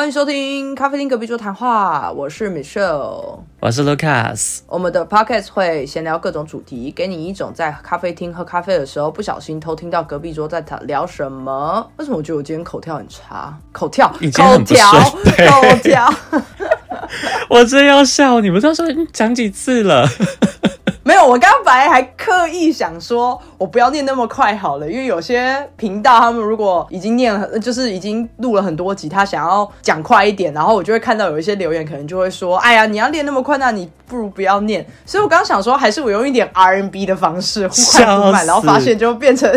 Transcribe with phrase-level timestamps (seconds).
[0.00, 4.60] 欢迎收听咖啡厅隔壁桌谈话，我是 Michelle，我是 Lucas。
[4.66, 11.86] 我们的 podcast 会闲聊各种主题，给你一种在咖啡厅喝咖啡的时候不小心偷听到隔壁桌在谈聊什么。
[11.98, 13.54] 为什么我觉得我今天口条很差？
[13.72, 16.14] 口条，口条，口条。
[17.50, 20.08] 我真要笑，你们都说讲几次了？
[21.10, 34.86] 没有，我刚刚本来还刻意想说，我不要念那么快好了，因为有些频道他们如果已经念了，就是已经录了很多集，他想要讲快一点，然后我就会看到有一些留言，可能就会说，哎呀，你要念那么快，那你不如不要念。
[35.04, 39.50] 所以我刚刚想说，还是我用一点 RNB 的方式忽快忽慢，然后发现就变成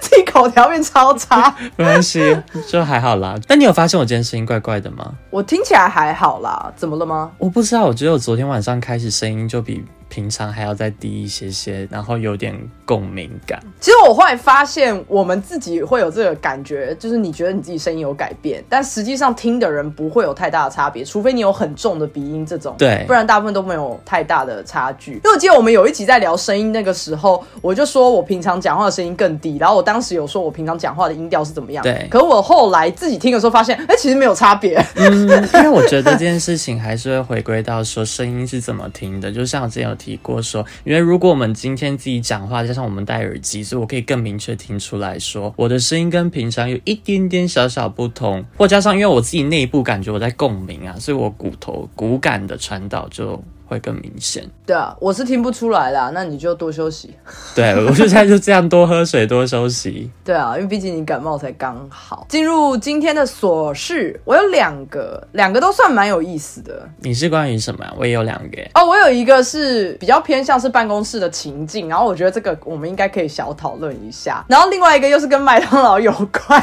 [0.00, 1.52] 自己口条变超差。
[1.74, 3.34] 没关系，就还好啦。
[3.48, 5.12] 但你有发现我今天声音怪怪的吗？
[5.30, 7.32] 我听起来还好啦，怎么了吗？
[7.38, 9.84] 我不知道，我觉得我昨天晚上开始声音就比。
[10.14, 13.60] 平常还要再低一些些，然后有点共鸣感。
[13.80, 25.14] 其实我后来发现，我们自己会有这个感觉，就是你觉得你自己声音有改变，但实际上听的人不会有太大的差别，除非你有很重的鼻音这种，对，不然大部分都没有太大的差距。
[25.14, 32.06] 因为我记得我们有一集在聊声音那个时候，我就说我平常讲话的声音更低，然后我当时有说我平常讲话的音调是怎么样，对。
[32.08, 34.80] 可我后来自己听的时候发现，哎，其实没有差别。
[34.94, 40.64] 嗯，因为我觉得这件事情还是会回归到说声音是怎么听的，就像我之前有提过说。
[40.84, 53.42] 因为如果我们今天自己讲话，加上我们戴耳机，所以我可以更明确听出来说，我的声音跟平常有一点点小小不同，或加上因为我自己内部感觉我在共鸣啊，所以我骨头骨感的传导就。
[53.66, 54.44] 会更明显。
[54.66, 57.14] 对啊，我是听不出来啦，那你就多休息。
[57.54, 60.10] 对，我就现在就这样多喝水，多休息。
[60.24, 62.26] 对啊，因为毕竟你感冒才刚好。
[62.28, 66.88] 进入今天的琐事，我有两个，两个都算蛮有意思的。
[67.00, 67.84] 你是关于什么？
[67.98, 68.62] 我也有两个。
[68.74, 74.44] 哦，我有一个是比较偏向是办公室的情境，然后我觉得这个我们应该可以小讨论一下。
[74.48, 76.62] 然后另外一个又是跟麦当劳有关。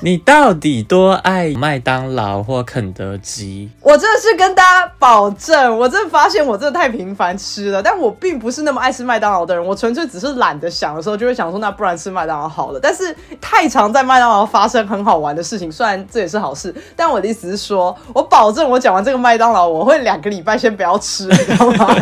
[0.02, 3.68] 你到底多爱麦当劳或肯德基？
[3.82, 9.62] 我真的是跟大家保证，我真的发现我真的太频繁吃了，但我并不是那么爱吃麦当劳的人。
[9.62, 12.80] 我纯粹只是懒得想的时候，就会想说，那不然吃麦当劳好了。
[12.82, 21.94] 但是太常在麦当劳发生很好玩的事情，虽然这也是好事， 但我的意思是说，我保证我讲完这个麦当劳，我会两个礼拜先不要吃，你知道吗？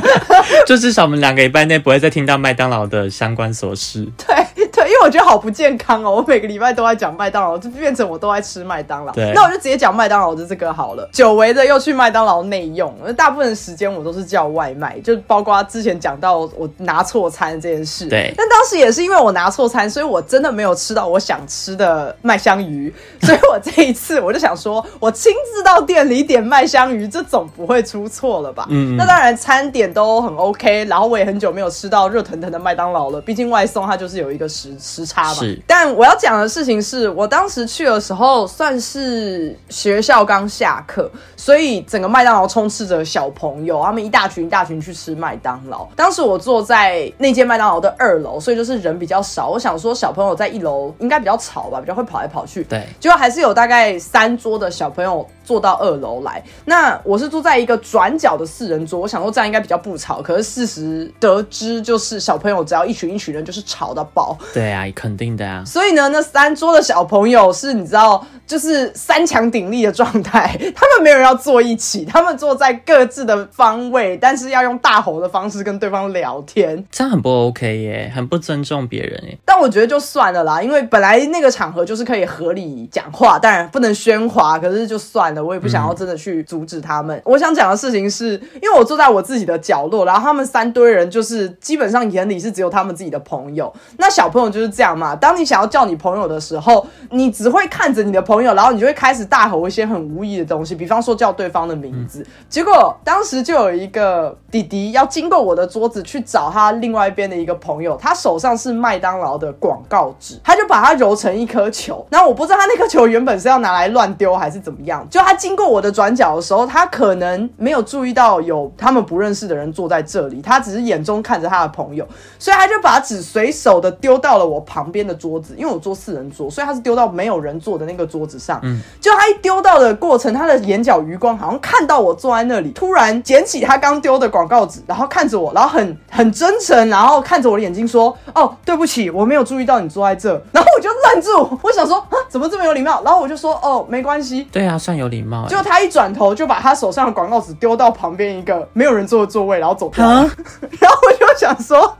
[0.66, 4.06] 就至少我们两个礼拜内不会再听到麦当劳的相关琐事。
[4.16, 4.67] 对。
[4.88, 6.16] 对，因为我觉得好不健康哦。
[6.16, 9.12] 我每个礼拜都在讲麦当劳，就变成我都在吃麦当劳。
[9.12, 11.08] 对，那我就直接讲麦当劳的这个好了。
[11.12, 18.08] 久违的又去麦当劳内用，大部分时间我都是叫外卖，就包括之前讲到我拿错餐这件事。
[18.08, 22.92] 对，但当时也是因为我拿错餐，所以我真的没有吃到我想吃的麦香鱼。
[23.22, 28.66] 所以我这一次我就想说，我亲自到店里点麦香鱼，这总不会出错了吧？
[28.70, 28.96] 嗯。
[28.96, 33.20] 那当然餐点都很 OK，然后我也很久没有吃到热腾腾的麦当劳了。
[33.20, 35.40] 毕竟外送它就是有一个时时差嘛。
[35.66, 45.86] 但我要讲的事情是我当时去的时候，算是学校刚下课，所以整个麦当劳充斥着小朋友，他们一大群一大群去吃麦当劳。
[45.96, 49.48] 当时我坐在那间麦当劳的二楼，所以就是人比较少。
[49.48, 52.62] 我想说小朋友在一楼应该比较吵吧，比较会跑来跑去。
[52.64, 56.42] 对，结果还是有大概三桌的小朋友坐到二楼来。
[56.64, 60.20] 那我是坐在一个转角的四人桌，我想说这样应该比较不吵。
[60.20, 64.36] 可是事实得知，就是小朋友只要一群一群人，就是吵到爆。
[64.52, 65.62] 对啊，肯定的啊。
[65.64, 79.38] 所以呢，那三桌的小朋友是你知道，就是三强鼎立的状态，他们没有人要坐一起，他们坐在各自的方位，但是要用大吼的方式跟对方聊天，这样很不 OK 耶，很不尊重别人耶。
[79.44, 87.20] 但我觉得就算了啦，因为本来那个场合就是可以合理讲话，当然不能喧哗，可是就算了，我也不想要真的去阻止他们。
[87.24, 102.26] 我想讲的事情是，因为我坐在我自己的角落，然后他们三堆人就是基本上眼里是只有他们自己的朋友，那小朋友就是这样嘛，当你想要叫你朋友的时候，你只会看着你的朋友，然后你就会开始大吼一些很无意的东西，比方说叫对方的名字。
[102.48, 112.06] 结果当时就有一个弟弟要经过我的桌子去找他另外一边的一个朋友，他手上是麦当劳的广告纸，他就把它揉成一颗球。
[112.10, 115.06] 然后我不知道他那颗球原本是要拿来乱丢还是怎么样。
[115.10, 122.06] 就他经过我的转角的时候，他可能没有注意到有他们不认识的人坐在这里，他只是眼中看着他的朋友，
[122.38, 128.58] 所以他就把纸随手的丢到了我旁边的桌子，因为我坐四人桌，所以他是丢到没有人坐的那个桌子上。
[128.62, 140.30] 嗯，就他一丢到的过程，他的眼角余光好像看到我坐在那里，突然捡起他刚丢的广告纸，然后看着我，然后很很真诚，然后看着我的眼睛说：“哦，对不起，我没有注意到你坐在这。
[140.52, 143.02] ”然后我就愣住，我想说啊，怎么这么有礼貌？
[143.04, 145.46] 然后我就说：“哦，没关系。”对啊，算有礼貌。
[145.48, 150.06] 结果他一转头就把他手上的广告纸丢到旁边一个没有人坐的座位，然后走掉。
[150.08, 151.94] 然后我就想说。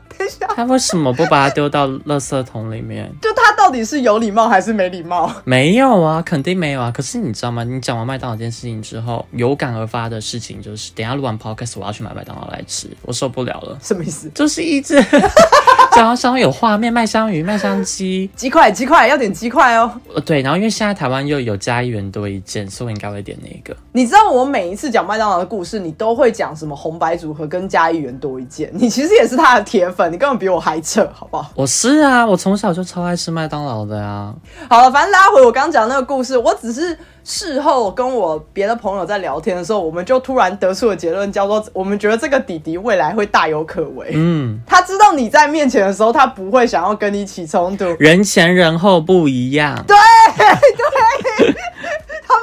[0.57, 3.09] 他为什么不把它丢到垃圾桶里面？
[3.23, 5.31] 就他到到底是有礼貌还是没礼貌？
[5.45, 6.91] 没有啊，肯定没有啊。
[6.91, 7.63] 可是你知道吗？
[7.65, 13.77] 你讲完麦当劳这件事情之后，有感而发的事情就是，等下录完 podcast 我要去买麦当劳来吃，我受不了了。
[13.83, 14.31] 什么意思？
[14.35, 14.99] 就是一直
[15.93, 20.01] 讲到有画面，麦香鱼、麦香鸡、鸡块、鸡块，要点鸡块哦。
[20.15, 23.77] 呃，对，然后因为现在台湾又有加一元多一件，所以我应该会点那个。
[23.93, 28.71] 你知道我每一次讲麦当劳的故事，你都会讲什么红白组合跟加一元多一件？
[28.73, 31.51] 你其实也是他的铁粉，你根本比我还扯，好不好？
[31.55, 34.33] 我是啊，我从小就超爱吃麦当劳的呀。
[34.69, 36.99] 好了，反正拉回我刚讲那个故事，我只是。
[37.25, 44.13] 事后跟我别的朋友在聊天的时候，我们就突然得出的结论叫做：我们觉得这个弟弟未来会大有可为。
[44.15, 47.85] 嗯，他知道你在面前的时候，他不会想要跟你起冲突。
[47.99, 49.77] 人前人后不一样。
[49.87, 49.95] 对
[50.39, 51.55] 对。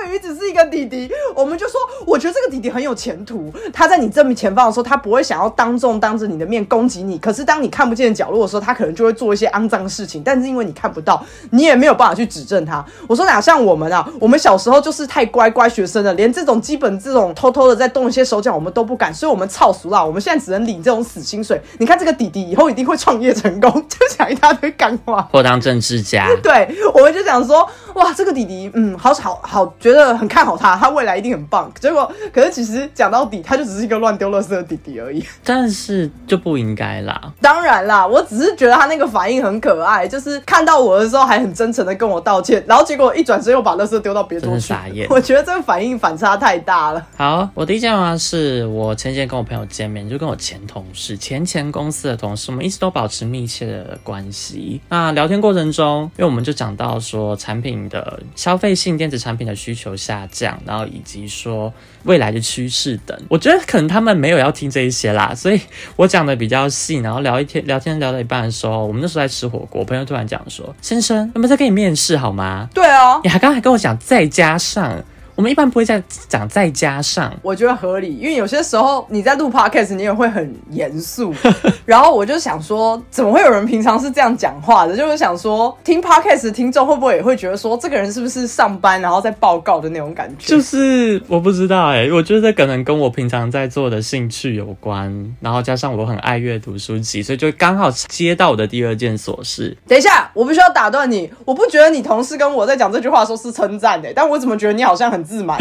[0.06, 3.52] 他明明只是一个弟弟，我们就说，我觉得这个弟弟很有前途。
[3.74, 7.18] 他在你正面前方的时候，他不会想要当众当着你的面攻击你。
[7.18, 10.22] 可是当你看不见角落的时候，他可能就会做一些肮脏事情。
[10.24, 12.86] 但是因为你看不到，你也没有办法去指正他。
[13.08, 19.12] 我说哪像我们啊，我们小时候就是太乖乖学生了，连这种基本这种偷偷的在动一些手脚，我们都不敢。
[19.12, 21.60] 所以我们操俗了，我们现在只能领这种死薪水。
[21.80, 26.28] 你看这个弟弟以后一定会创业成功， 就讲一大堆干话，或当政治家。
[26.44, 29.74] 对，我们就想说，哇，这个弟弟，嗯，好好好。
[29.80, 31.72] 觉得很看好他，他未来一定很棒。
[31.80, 35.24] 结果，可是其实讲到底，他就只是一个乱丢垃圾的弟弟而已。
[35.44, 37.34] 但是就不应该啦。
[37.42, 44.60] 当然啦，我只是觉得他那个反应很可爱，就是看到我的时候还很真诚的跟我道歉，然后结果一转身又把垃圾丢到别桌去。
[44.60, 45.08] 傻眼。
[45.10, 47.06] 我觉得这个反应反差太大了。
[47.18, 54.80] 好，我第一件话是我前几天跟我朋友见面，就跟我前同事、前前公司的同事，我们一直都保持密切的关系。
[54.90, 59.54] 那聊天过程中，因为我们就讲到说产品的消费性电子产品的。
[59.56, 61.74] 需求下降，然后以及说
[62.04, 65.60] 未来的趋势等，我觉得可能他们没有要听这一些啦，所以
[65.98, 75.04] 我讲的比较细，然后聊一天聊天聊到一半的时候，我们那时候在吃火锅，朋友突然讲说：“先生，有没有在跟你面试好吗？”对啊，你还刚才跟我讲，再加上。
[75.36, 81.34] 我们一般不会再讲再加上，我觉得合理，因为有些时候你在录 podcast，你也会很严肃。
[81.86, 84.96] 然后我就想说，怎么会有人平常是这样讲话的？
[84.96, 90.48] 就是想说，听 podcast 的听众会不会也会觉得说，这个人是不是上班然后在报告的那种感觉？
[90.48, 99.76] 就是我不知道哎，我觉得可能跟我平常在做的兴趣有关，然后加上我很爱阅读书籍，所以就刚好接到我的第二件琐事。
[99.86, 105.25] 等一下，我必须要打断你，我不觉得你同事跟我在讲这句话的时候是称赞的，但我怎么觉得你好像很。
[105.26, 105.60] 自满，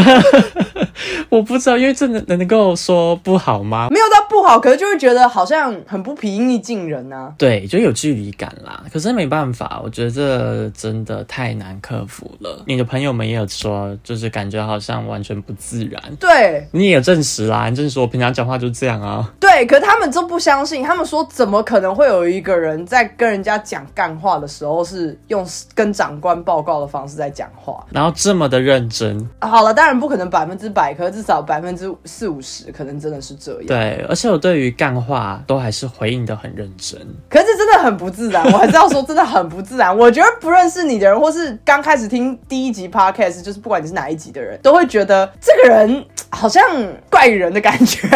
[1.28, 3.88] 我不知道，因为真的能够说不好吗？
[3.90, 7.32] 没有到不好，可是就会觉得好像很不平易近人啊。
[7.38, 8.84] 对，就有距离感啦。
[8.92, 12.62] 可是没办法，我觉得这真的太难克服了。
[12.66, 16.00] 你的朋友们也有说，就是感觉好像完全不自然。
[16.20, 19.32] 对，你也证实啦，你证实我平常讲话就这样啊。
[19.40, 25.44] 对，可是他们都不相信，他们说怎么可能会有一个人在跟人家讲干话的时候是用
[25.74, 29.28] 跟长官报告的方式在讲话，然后这么的认真。
[29.54, 33.66] 好了，当然不可能百分之百，可至少百分之四五十可能真的是这样。
[33.68, 37.00] 对，而且我对于干话都还是回应的很认真。
[37.30, 39.96] 可是真的很不自然，我还是要说真的很不自然。
[39.96, 46.60] 我觉得不认识你的人，或是刚开始听第一集 podcast，就是不管你是哪一集的人，都会觉得这个人好像
[47.08, 48.08] 怪人的感觉。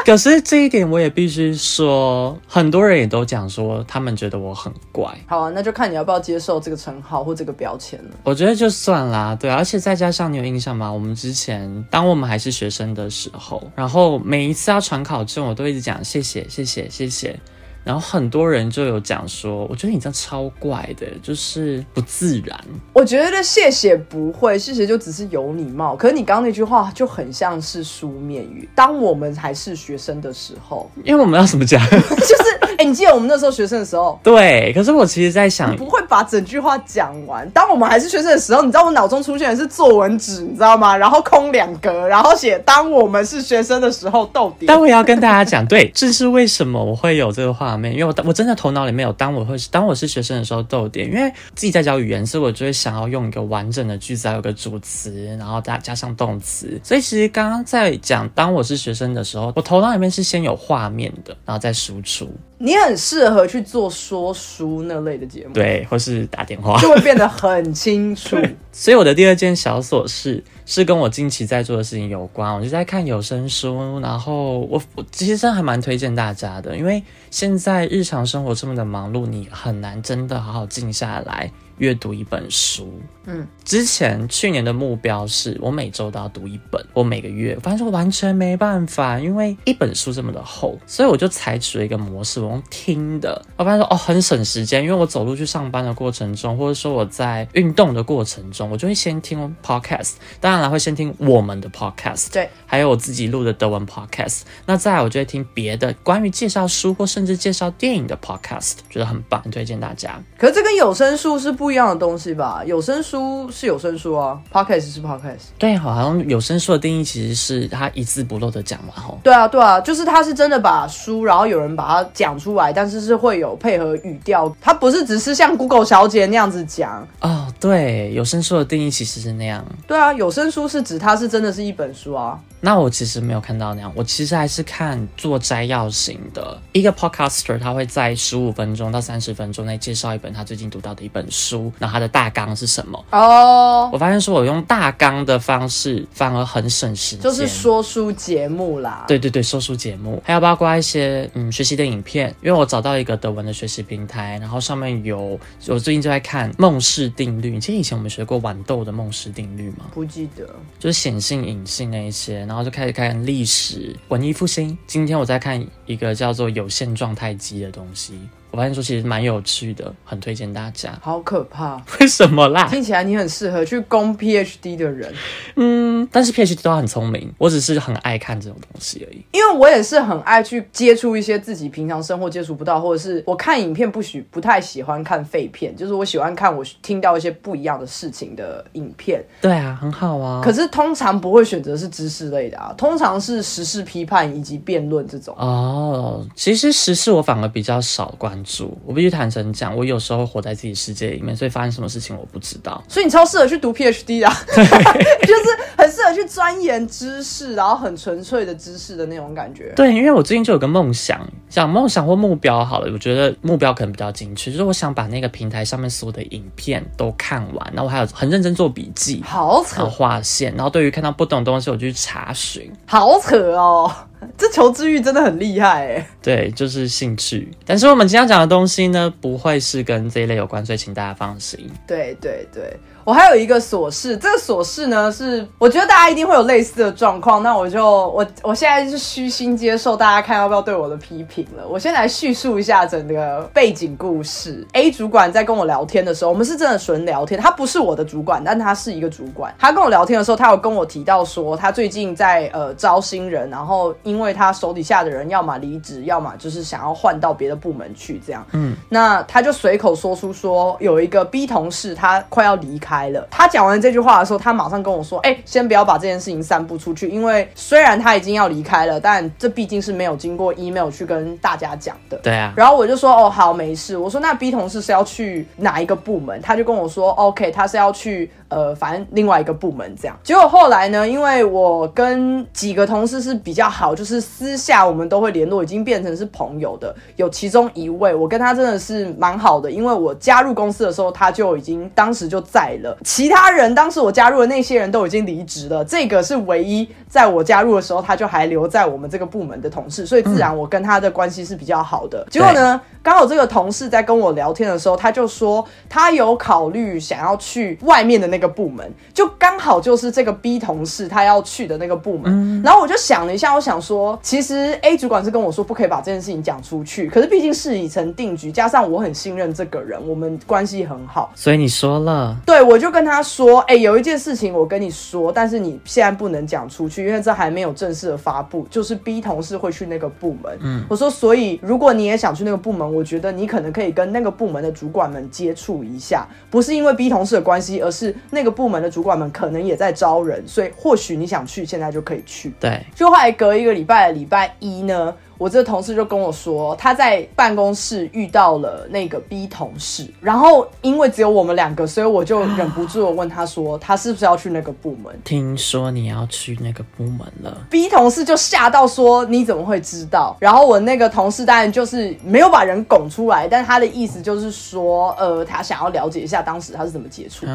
[0.06, 5.06] 可是这一点我也必须说，很多人也都讲说，他们觉得我很怪。
[5.26, 8.10] 好啊，那就看你要不要接受这个称号或这个标签了。
[8.24, 10.90] 我觉得就算啦，对，而且再加上你有印象吗？
[10.90, 17.38] 我们之前当我们还是学生的时候，然后每一次要传考证，我都一直讲谢谢谢谢谢谢。
[17.84, 22.58] 然后很多人就有讲说，我觉得你这样超怪的，就是不自然。
[22.92, 25.96] 我觉得谢谢不会，谢谢就只是有礼貌。
[25.96, 28.68] 可是你刚刚那句话就很像是书面语。
[28.74, 31.80] 当我们还是学生的时候，因为我们要怎么讲？
[31.90, 32.59] 就是。
[32.80, 34.18] 哎，你记得我们那时候学生的时候？
[34.22, 37.46] 对，可是我其实在想，不会把整句话讲完。
[37.50, 40.96] 当我们还是学生的时候，你知道我脑中出现的是作文纸，你知道吗？
[40.96, 44.66] 然后空两格，然后写“当我们是学生的时候”逗点。
[44.66, 56.80] 但我也要跟大家讲，对，这是为什么我会有这个画面，因为我我真的头脑里面有“当我会当我是学生的时候”逗点，因为自己在教语言，所以我就会想要用一个完整的句子，还有个主词，然后加加上动词。
[56.82, 62.26] 所以其实刚刚在讲“当我是学生的时候”，我头脑里面是先有画面的，然后再输出。
[62.62, 68.36] 你很适合去做说书那类的节目，对，或是打电话， 就会变得很清楚。
[68.70, 81.50] 所以我的第二件小琐事是跟我近期在做的事情有关，我就在看有声书，然后我我其实真的还蛮推荐大家的，因为现在日常生活这么的忙碌，你很难真的好好静下来。
[81.78, 82.92] 阅读一本书。
[83.26, 93.44] 嗯，之前去年的目标是我每周都要读一本，我每个月，反正完全没办法，因为一本书这么的厚，所以我就采取了一个模式，我用听的。
[93.56, 104.40] 我发现说哦，很省时间，因为我走路去上班的过程中，或者说我在运动的过程中，我就会先听 podcast，当然了，会先听我们的 podcast，对，还有我自己录的德文 podcast。
[104.64, 110.18] 那再来，我就会听别的关于介绍书或甚至介绍电影的 podcast，觉得很棒，推荐大家。
[110.38, 112.62] 可是这跟有声书是不一样的东西吧？
[112.64, 113.19] 有声书
[113.50, 115.50] 是有声书啊，podcast 是 podcast。
[115.58, 119.18] 对，好像有声书的定义其实是他一字不漏的讲完吼。
[119.22, 127.06] 对啊，对啊，就是他是真的把书，然后有人把它讲出来，但是是会有配合语调，他不是只是像 Google 小姐那样子讲。
[127.20, 129.64] 哦，对，有声书的定义其实是那样。
[129.86, 132.38] 对啊，有声书是指它是真的是一本书啊。
[132.62, 142.99] 那我其实没有看到那样，我其实还是看做摘要型的一个 podcaster，他会在十五分钟到三十分钟内介绍一本他最近读到的一本书，然后他的大纲是什么。
[143.10, 149.04] 哦，我发现说我用大纲的方式反而很省时间，就是说书节目啦。
[149.08, 157.58] 对对对，说书节目，还有包括一些嗯学习的影片，因为我找到一个德文的学习平台，然后上面有我最近就在看孟氏定律。
[157.58, 162.40] 其实以前我们学过豌豆的孟氏定律吗，不记得，就是显性、隐性那一些。
[162.46, 164.76] 然后就开始看历史、文艺复兴。
[164.86, 168.18] 今天我在看一个叫做有限状态机的东西。
[168.50, 170.98] 我发现说其实蛮有趣的，很推荐大家。
[171.00, 171.80] 好可怕！
[172.00, 172.66] 为什么啦？
[172.68, 175.12] 听起来你很适合去攻 PhD 的人。
[175.54, 179.24] 嗯，但是 PhD 都很聪明，我只是很爱看这种东西而已。
[179.32, 189.24] 因为我也是很爱去接触一些自己平常生活接触不到，或者是我看影片不许不太喜欢看废片，就是我喜欢看我听到一些不一样的事情的影片。
[189.40, 190.40] 对啊，很好啊。
[190.42, 195.32] 可是通常不会选择是知识类的啊，通常是时事批判以及辩论这种。
[195.38, 198.39] 哦，其实时事我反而比较少关。
[198.84, 202.82] 我必须坦诚讲，我有时候活在自己世界里面，所以发生什么事情我不知道。
[202.88, 209.72] 所以你超适合去读 PhD 啊， 就是很适合去钻研知识，然后很纯粹的知识的那种感觉。
[209.76, 223.90] 对，因为我最近就有个梦想，讲梦想或目标好了，我觉得目标可能比较精确，就是我想把那个平台上面所有的影片都看完，然后我还有很认真做笔记，好扯，画线，然后对于看到不懂东西，我就去查询，好扯哦。
[224.36, 227.50] 这求知欲真的很厉害哎，对，就是兴趣。
[227.66, 231.70] 但是我们今天讲的东西呢，不会是跟这一类有关，所以请大家放心。
[231.86, 232.76] 对对对。
[233.02, 241.66] 我还有一个琐事，这个琐事呢是我觉得大家一定会有类似的状况，那我就我我现在是虚心接受大家看要不要对我的批评了。
[241.66, 244.64] 我先来叙述一下整个背景故事。
[244.74, 249.52] A 主管在跟我聊天的时候，我们是真的纯聊天，他不是我的主管，但他是一个主管。
[249.58, 258.46] 他跟我聊天的时候，他有跟我提到说，他最近在呃招新人，然后因为他手底下的人要么离职，要么就是想要换到别的部门去，这样。
[258.52, 262.90] 嗯，那他就随口说出说有一个 B 同事他快要离开。
[263.10, 272.52] 了，他讲完这句话的时候，他马上跟我说：“哎，先不要把这件事情散布出去，因为虽然他已经要离开了，但这毕竟是没有经过 email 去跟大家讲的。”对啊。
[272.56, 286.96] 然后我就说：“哦，好，没事。”我说：“那 B 同事是要去哪一个部门？”他就跟我说：“OK，他是要去。”呃，反正另外一个部门这样，结果后来呢，因为我跟几个同事是比较好，就是私下我们都会联络，已经变成是朋友的。
[287.16, 292.96] 有其中一位，我跟他真的是蛮好的，因为我加入公司的时候，他就已经当时就在了。
[293.04, 302.26] 其他人当时我加入的那些人都已经离职了，这个是唯一在我加入的时候，他就还留在我们这个部门的同事，所以自然我跟他的关系是比较好的。
[302.30, 302.80] 结果呢？
[303.02, 312.62] 刚好这个同事在跟我聊天的时候，他就说他有考虑想要去外面的那个部门，就刚好就是这个 B 同事他要去的那个部门。
[312.62, 313.89] 然后我就想了一下，我想说，
[314.22, 330.58] 其实 A 主管是跟我说不可以把这件事情讲出去，可是毕竟事已成定局，加上我很信任这个人，我们关系很好，所以你说了，对我就跟他说，哎，有一件事情我跟你说，但是你现在不能讲出去，因为这还没有正式的发布，就是 B 同事会去那个部门。
[330.60, 332.80] 嗯，我说，所以如果你也想去那个部门。
[332.90, 342.52] 我觉得你可能可以跟那个部门的主管们接触一下，不是因为 B 同事的关系，而是那个部门的主管们可能也在招人，所以或许你想去，现在就可以去。
[342.58, 345.14] 对，就后来隔一个礼礼拜礼拜一呢。
[345.40, 355.18] 我这个同事就跟我说，他在办公室遇到了那个 B 同事，然后因为只有我们两个，所以我就忍不住问他说，他是不是要去那个部门？
[355.24, 360.36] 听说你要去那个部门了，B 同事就吓到说，你怎么会知道？
[360.40, 367.46] 然后我那个同事当然就是没有把人拱出来，但他的意思就是说，呃，他想要了解一下当时他是怎么接触。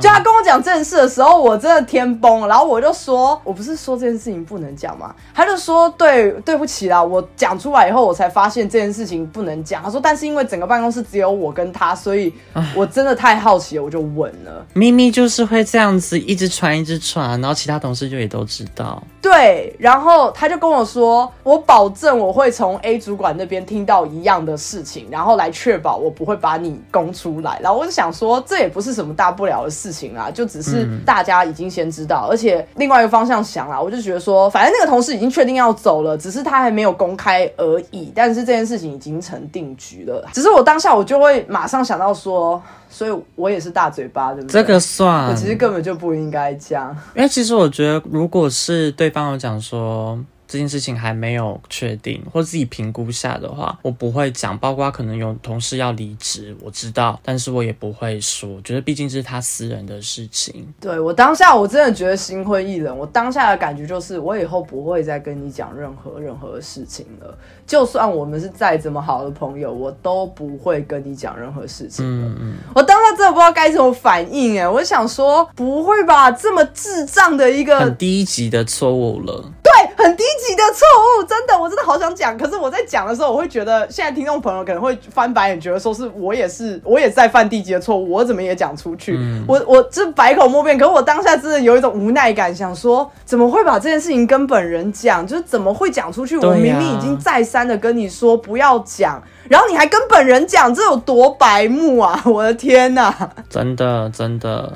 [0.00, 2.46] 就他跟我讲正事的时候，我真的天崩了。
[2.46, 5.12] 然后我就说，我不是说这件事情不能讲吗？
[5.34, 7.28] 他就说，对，对不起啦，我。
[7.36, 9.82] 讲出来以后，我才发现这件事情不能讲。
[9.82, 12.32] 他说，但是因为整个办公室只有我跟他，所以
[12.74, 14.64] 我真的太好奇了，我就问了。
[14.74, 19.02] 咪咪就是会这样子一直传一直传，然后其他同事就也都知道。
[19.20, 27.58] 对，然后他就跟我说，我保证我会从 A 主管那边听到一样的事情，然后来确保我不会把你供出来。
[27.62, 37.21] 然后我就想说，这也不是什么大不了的事情啦，就只是大家已经先知道，而且另外一个方向想啦，我就觉得说，反正那个同事已经确定要走了，只是他还没有公开
[37.56, 38.12] 而已。
[38.14, 42.62] 但是这件事情已经成定局了，只是我当下我就会马上想到说。
[42.94, 44.52] 所以我也是大嘴巴，对不对？
[44.52, 46.94] 这个算，我其实根本就不应该讲。
[47.16, 50.18] 因为其实我觉得，如果是对方有讲说。
[50.52, 54.58] 这件事情还没有确定，或自己评估下的话，我不会讲。
[54.58, 60.68] 包括可能有同事要离职，我知道，但是我也不会说，觉得毕竟是他私人的事情。
[60.78, 62.98] 对我当下，我真的觉得心灰意冷。
[62.98, 67.34] 我当下的感觉就是，我以后不会再跟你讲任何任何事情了。
[67.66, 72.54] 就算我们是再怎么好的朋友，我都不会跟你讲任何事情嗯嗯。
[72.74, 79.50] 我当下真的不知道该怎么反应哎，我想说，不会吧，这么智障的一个很低级的错误了。
[79.62, 80.22] 对，很低。
[80.46, 80.86] 级的错
[81.20, 82.36] 误，真的，我真的好想讲。
[82.36, 89.18] 可是我在讲的时候，我会觉得现在听众朋友可能会翻白眼，觉得说是我也是，我也在犯低级的错误，我怎么也讲出去？
[89.46, 90.76] 我我这百口莫辩。
[90.76, 95.26] 可是我当下真的有一种无奈感，想说怎么会把这件事情跟本人讲？
[95.26, 96.36] 就是怎么会讲出去？
[96.38, 102.20] 我明明已经再三的跟你说不要讲，然后你还跟本人讲，这有多白目啊！
[102.24, 104.72] 我的天哪，真的真的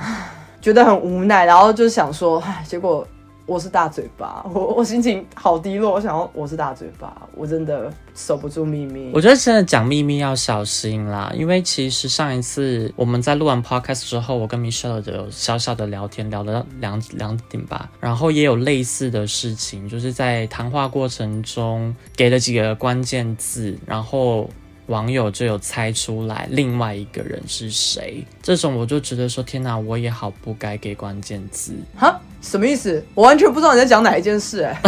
[0.60, 3.06] 觉得很无奈，然后就想说，唉，结果。
[3.46, 5.92] 我是大嘴巴，我我心情好低落。
[5.92, 9.12] 我想要我是大嘴巴，我真的守不住秘密。
[9.14, 24.50] 我觉得现在讲秘密要小心啦，因为其实上一次我们在录完 podcast 之后，我跟 Michelle 有小小的聊天，聊了两两点吧，然后也有类似的事情，就是在谈话过程中给了几个关键字，然后
[24.86, 28.24] 网友就有猜出来另外一个人是谁。
[28.42, 32.20] 这种我就觉得说，天哪，我也好不该给关键字哈。
[32.40, 33.04] 什么意思？
[33.14, 34.80] 我完全不知道你在讲哪一件事哎，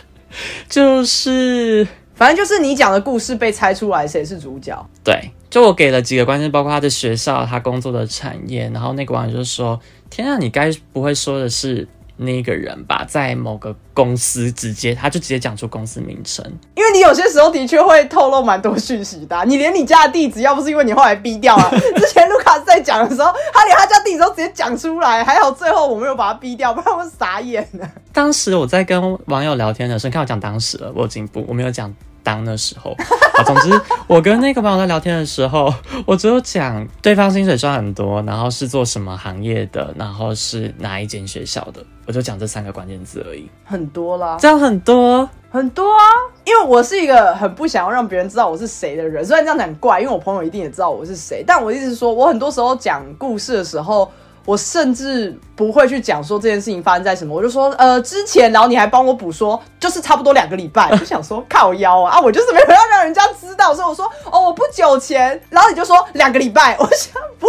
[0.68, 4.88] 就是反正就是你讲的故事被猜出来谁是主角。
[5.02, 16.44] 对，就我给了几个关键，包括他的学校、他工作的产业，然后那个网友就说：“天啊，你该不会说的是？”那个人吧，在某个公司直接，他就直接讲出公司名称，
[16.76, 19.44] 因为你有些时候的确会透露蛮多讯息的。
[19.46, 27.88] 你连你家的地址，要不是因为你后来逼掉了， 之前卢卡斯在讲的时候，他连他家地址都直接讲出来，还好最后我没有把他逼掉，不然我傻眼了。
[28.12, 31.94] 当时我在跟网友聊天的时候，看我讲当时了，我有进步，我没有讲。
[32.22, 32.96] 当那时候，
[33.44, 35.70] 总之我跟那个朋友在聊天的时候，
[36.06, 43.48] 我只有讲对方薪水赚很多，然后是做什么行业的，然后是哪一间学校的，我就讲这三个关键字而已。
[43.64, 46.02] 很多啦，这样很多很多啊，
[46.44, 54.10] 因为我是一个很不想要让别人知道我是谁的人，虽然这样很怪，因为我朋友一定也知道我是谁，但我意思是说，我很多时候讲故事的时候。
[54.44, 67.46] 我甚至不会去讲说这件事情发生在什么，我就说呃之前，然后你还帮我补说，就是差不多两个礼拜，就想说靠腰啊， 啊我就是没有要让人家知道，所以我说哦我不久前，然后你就说两个礼拜，我想不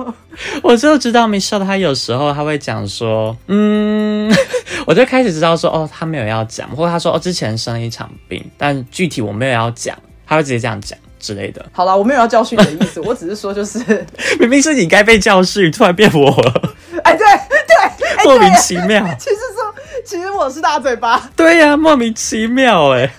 [0.00, 0.14] 要，
[0.62, 4.32] 我就知道 Michelle 他有时候他会讲说嗯，
[4.86, 10.98] 我就开始知道说哦他没有要讲，或者他说哦之前生了一场病，但具体我没有要讲，他会直接这样讲。
[11.18, 13.78] 之类的，好了，我没有要教训你的意思， 我只是说，就是
[14.38, 17.26] 明明是你该被教训，突然变我 了，哎，对
[17.66, 19.06] 对，莫名其妙。
[19.18, 23.10] 其实说，其实我是大嘴巴，对呀，莫名其妙，哎。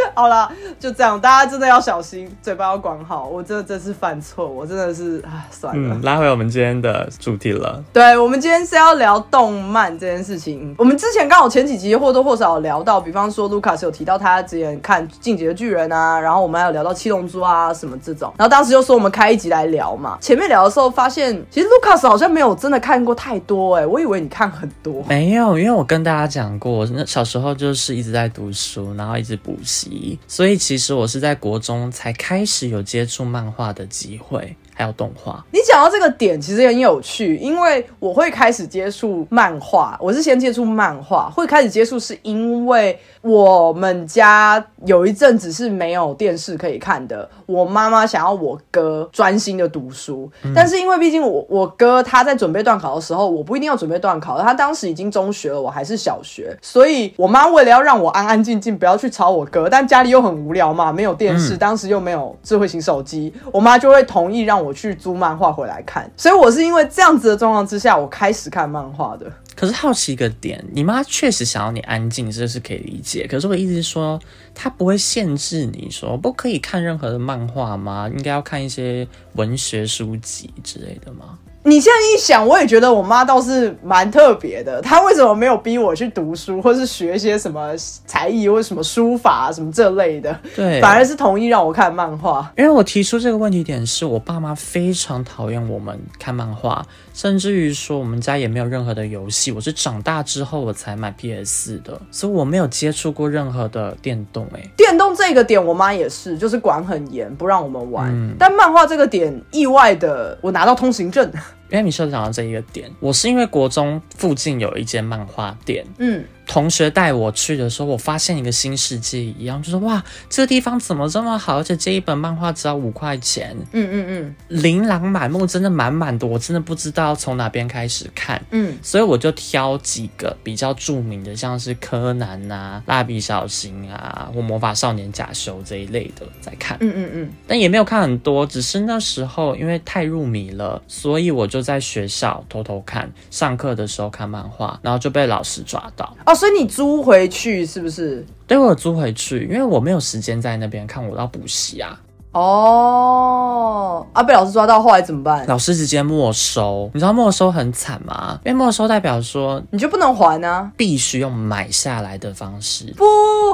[0.14, 3.26] 好了，就这样，大家真的要小心，嘴巴要管好。
[3.26, 5.98] 我真的这次犯错，我真的是啊，算了。
[6.02, 7.82] 拉回我们今天的主题了。
[7.92, 10.74] 对，我们今天是要聊动漫这件事情。
[10.78, 18.32] 我们之前刚好前几集或多或少聊到，比方说卢卡斯有提到他之前看《进击的巨人》啊，然后我们还有聊到《七龙珠》啊什么这种。
[18.36, 20.18] 然后当时就说我们开一集来聊嘛。
[20.20, 25.02] 前面聊的时候发现，其实卢卡斯好像没有真的看过太多哎，我以为你看很多。
[25.08, 29.87] 没有，因为我跟大家讲过，那小时候就是一直在读书，然后一直补习，
[30.26, 34.56] 所以其实我是在国中才开始有接触漫画的机会。
[34.78, 64.67] 还有动画，你讲到这个点其实很有趣，因为我会开始接触漫画，我是先接触漫画，会开始接触是因为我们家有一阵子是没有电视可以看的，我妈妈想要我哥专心的读书，但是因为毕竟我我哥他在准备断考的时候，我不一定要准备断考，他当时已经中学了，我还是小学，所以我妈为了要让我安安静静，不要去吵我哥，但家里又很无聊嘛，没有电视，当时又没有智慧型手机，我妈就会同意让我。
[64.68, 69.32] 我去租漫画回来看，所以我是因为这样子的状况之下，我开始看漫画的。
[69.56, 73.26] 可是好奇一个点，你妈确实想要你安静，这是可以理解。
[73.26, 74.20] 可是我意思是说，
[74.54, 78.08] 她不会限制你说不可以看任何的漫画吗？
[78.14, 81.38] 应该要看一些文学书籍之类的吗？
[81.68, 84.80] 你现在一想，我也觉得我妈倒是蛮特别的。
[84.80, 87.72] 她为什么没有逼我去读书，或是学一些什么
[88.06, 90.36] 才艺，或者什么书法什么这类的？
[90.56, 92.50] 对，反而是同意让我看漫画。
[92.56, 96.84] 因为我提出这个问题点，是我爸妈非常讨厌我们看漫画，
[97.18, 99.50] 甚至于说我们家也没有任何的游戏。
[99.50, 104.46] 我是长大之后我才买 PS 的，所以我没有接触过任何的电动。
[104.54, 108.36] 哎，电动这个点，我妈也是，就是管很严，不让我们玩。
[108.38, 111.28] 但漫画这个点，意外的我拿到通行证。
[111.70, 116.22] 因为你说讲到这一个点，我是因为国中附近有一间漫画店，嗯。
[116.48, 121.58] 同学带我去的时候，我发现一个新世界一样，就是哇，这个地方怎么这么好？
[121.58, 146.16] 而且这一本漫画只要五块钱，嗯嗯嗯，琳琅满目，真的满满的，我真的不知道从哪边开始看，嗯，所以我就挑几个比较著名的，像是柯南啊、蜡笔小新啊或魔法少年假修这一类的在看，嗯嗯嗯，但也没有看很多，只是那时候因为太入迷了，所以我就在学校偷偷看，上课的时候看漫画，然后就被老师抓到。
[146.38, 148.24] 所以你租回去是不是？
[148.46, 152.00] 对，我租回去，因为我没有时间在那边看，我要补习啊。
[152.38, 155.44] 哦，啊，被老师抓到，后来怎么办？
[155.48, 158.38] 老师直接没收，你知道没收很惨吗？
[158.44, 162.94] 因为没收代表说你就不能还啊，必须用买下来的方式。
[162.96, 163.04] 不，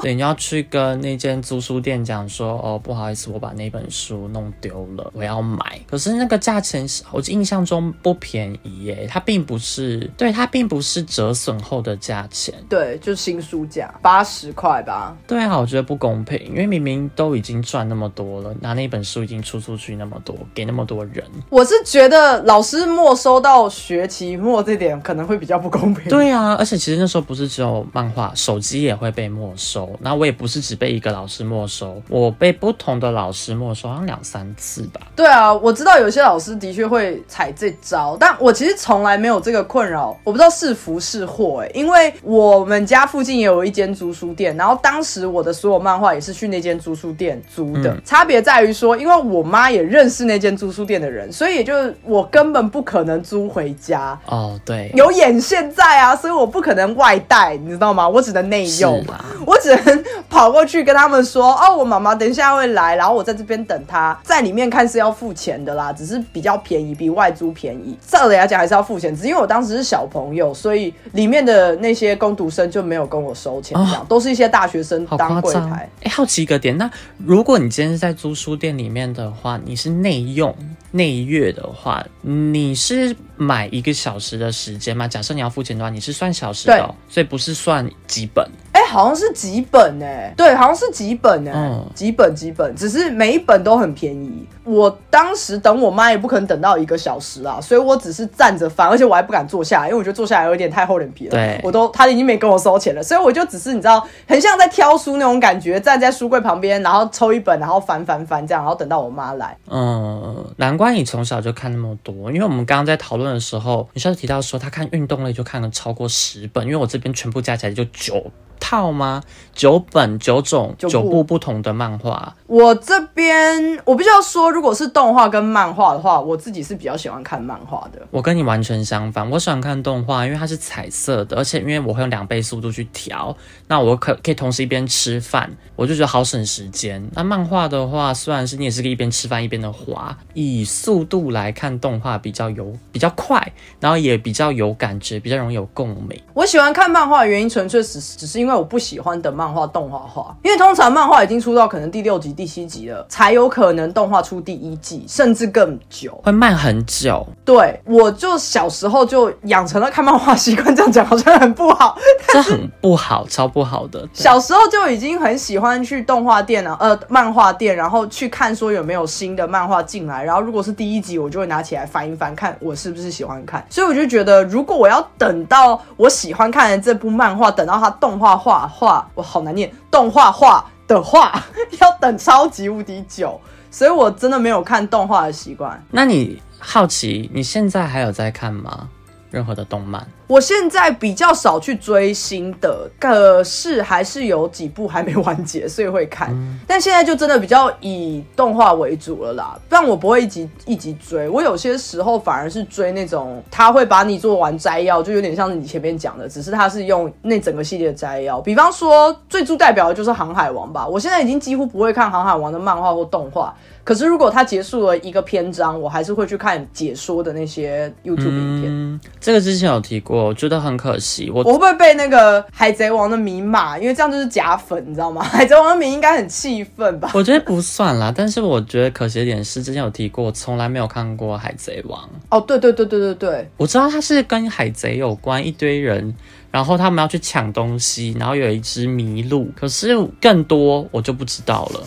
[0.02, 5.80] 对，你要去跟那间租书店讲说，哦，不好意思，我把那本书弄丢了，我要买。
[5.86, 15.16] 可是那个价钱我印象中不便宜耶，它并不是，对，它并不是折损后的价钱，对，就是新书价八十块吧。
[15.26, 18.73] 对啊，我觉得不公平，因为明明都已经赚那么多了，那。
[18.74, 26.08] 那本书已经出出去那么多，给那么多人，我是觉得老师没收到学期末这点可能会比较不公平。
[26.08, 29.88] 对啊，而且其实那时候不是只有漫画，手机也会被没收。
[30.00, 35.00] 那我也不是只被一个老师没收，我被不同的老师没收，好像两三次吧。
[35.14, 40.16] 对啊，我知道有些老师的确会踩这招，但我其实从来没有这个困扰。
[40.24, 48.53] 我不知道是福是祸哎，因为我们家附近也有一间租书店，然后当时我的所有漫画也是去那间租书店租的，差别在。
[48.62, 54.18] 于说，因为我妈也认识那间租书店的人，所以也就我根本不可能租回家。
[54.26, 58.08] 哦，对，有眼线在啊，所以我不可能外带，你知道吗？
[58.08, 59.04] 我只能内用，
[59.46, 67.96] 我只能跑过去跟他们说：“哦，我妈妈等一下会来，然后我在这边等她。”在里面看是要付钱的啦，只是比较便宜，比外租便宜。
[68.06, 75.88] 照理来讲还是要付钱，只是因为我当时是小朋友，所以里面的那些工读生就没有跟我收钱，这样都是一些大学生当柜台。
[76.02, 78.54] 哎，好奇一个点，那如果你今天是在租书。
[78.56, 80.54] 店里面的话，你是内用
[80.90, 85.08] 内月的话，你是买一个小时的时间吗？
[85.08, 88.48] 假设你要付钱的话，你是算小时的，所以不是算几本。
[88.72, 94.46] 哎，好像是几本哎，对，好像是几本哎，几本几本，只是每一本都很便宜。
[94.64, 101.32] 我当时等我妈也不可能等到一个小时啊，所以我只是站着翻，而且我还不敢坐下来，因为我觉得坐下来有点太厚脸皮了。
[101.32, 109.56] 对，我都他已经没跟我收钱了，所以我就只是你知道，很像在挑书那种感觉，站在书柜旁边，然后抽一本，然后翻翻翻这样，然后等到我妈来。
[109.70, 118.30] 嗯，难怪你从小就看那么多，因为我们刚刚在讨论的时候，你上次提到说他看运动类就看了超过十本，因为我这边全部加起来就九。
[118.60, 119.22] 套吗？
[119.52, 122.34] 九本九种九部不同的漫画。
[122.46, 128.00] 我这边我必须要说，如果是动画跟漫画的话，我自己是比较喜欢看漫画的。
[128.10, 133.36] 我跟你完全相反，我喜欢看动画，因为它是彩色的，而且因为我会用两倍速度去调，
[133.68, 137.06] 那我可可以同时一边吃饭，我就觉得好省时间。
[137.12, 146.18] 那漫画的话，虽然是你也是可以一边吃饭一边的滑，以速度来看动画比较有比较快，然后也比较有感觉，比较容易有共鸣。
[146.32, 148.54] 我喜欢看漫画的原因，纯粹只只是因为。
[148.54, 157.26] 我不喜欢等漫画动画化，因为通常漫画已经出到可能第六集、第七集了，才有可能动画出第一季，甚至更久，会慢很久。
[157.44, 161.96] 对，我就小时候就养成了看漫画习惯，这样讲好像很不好，
[162.28, 164.06] 这很不好，超不好的。
[164.12, 173.66] 小时候就已经很喜欢去动画店啊，呃，漫画店，然后去看说有没有新的漫画进来，然后如果是第一集，我就会拿起来翻一翻，看我是不是喜欢看。
[173.70, 178.34] 所以我就觉得，如果我要等到我喜欢看的这部漫画，等到它动画。
[178.44, 181.40] 画画我好难念，动画画的话
[181.80, 183.40] 要等超级无敌久，
[183.74, 185.84] 所以我真的没有看动画的习惯。
[185.90, 188.88] 那你好奇你现在还有在看吗？
[189.32, 190.06] 任何的动漫？
[190.26, 196.34] 我现在比较少去追新的，可是还是有几部还没完结，所以会看。
[196.66, 201.28] 但现在就真的比较以动画为主了啦，但我不会一集一集追。
[201.28, 208.40] 我有些时候反而是追那种他会把你做完摘要，就有点像你前面讲的，只是他是用那整个系列的摘要。
[208.40, 213.54] 比方说最初代表的就是《航海王》吧，我现在已经几乎不会看《航海王》的漫画或动画。
[213.82, 218.72] 可是如果它结束了一个篇章，我还是会去看解说的那些 YouTube 影片。
[218.72, 221.30] 嗯，这个之前有提过，我觉得很可惜。
[221.30, 223.78] 我我会不会被那个海贼王的迷骂？
[223.78, 225.22] 因为这样就是假粉，你知道吗？
[225.24, 227.10] 海贼王的迷应该很气愤吧？
[227.14, 232.08] 我觉得不算啦，但是我觉得可惜的点是，之前有提过，我从来没有看过海贼王。
[232.30, 236.14] 哦，对对对对对对，我知道它是跟海贼有关，一堆人，
[236.50, 241.80] 然后他们要去抢东西，然后有一只麋鹿，可是更多我就不知道了。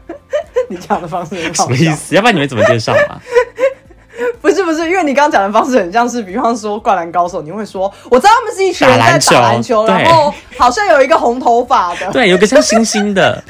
[0.68, 1.66] 你讲的方式很什。
[1.68, 2.14] 么意思？
[2.14, 3.20] 要不然你们怎么介绍嘛？
[4.40, 13.42] 不是不是，因为你刚刚讲的方式很像是，比方说《灌篮高手》，你会说我知道他们是一群人在打篮球，篮球然后好像有一个红头发的，对，有个像星星的，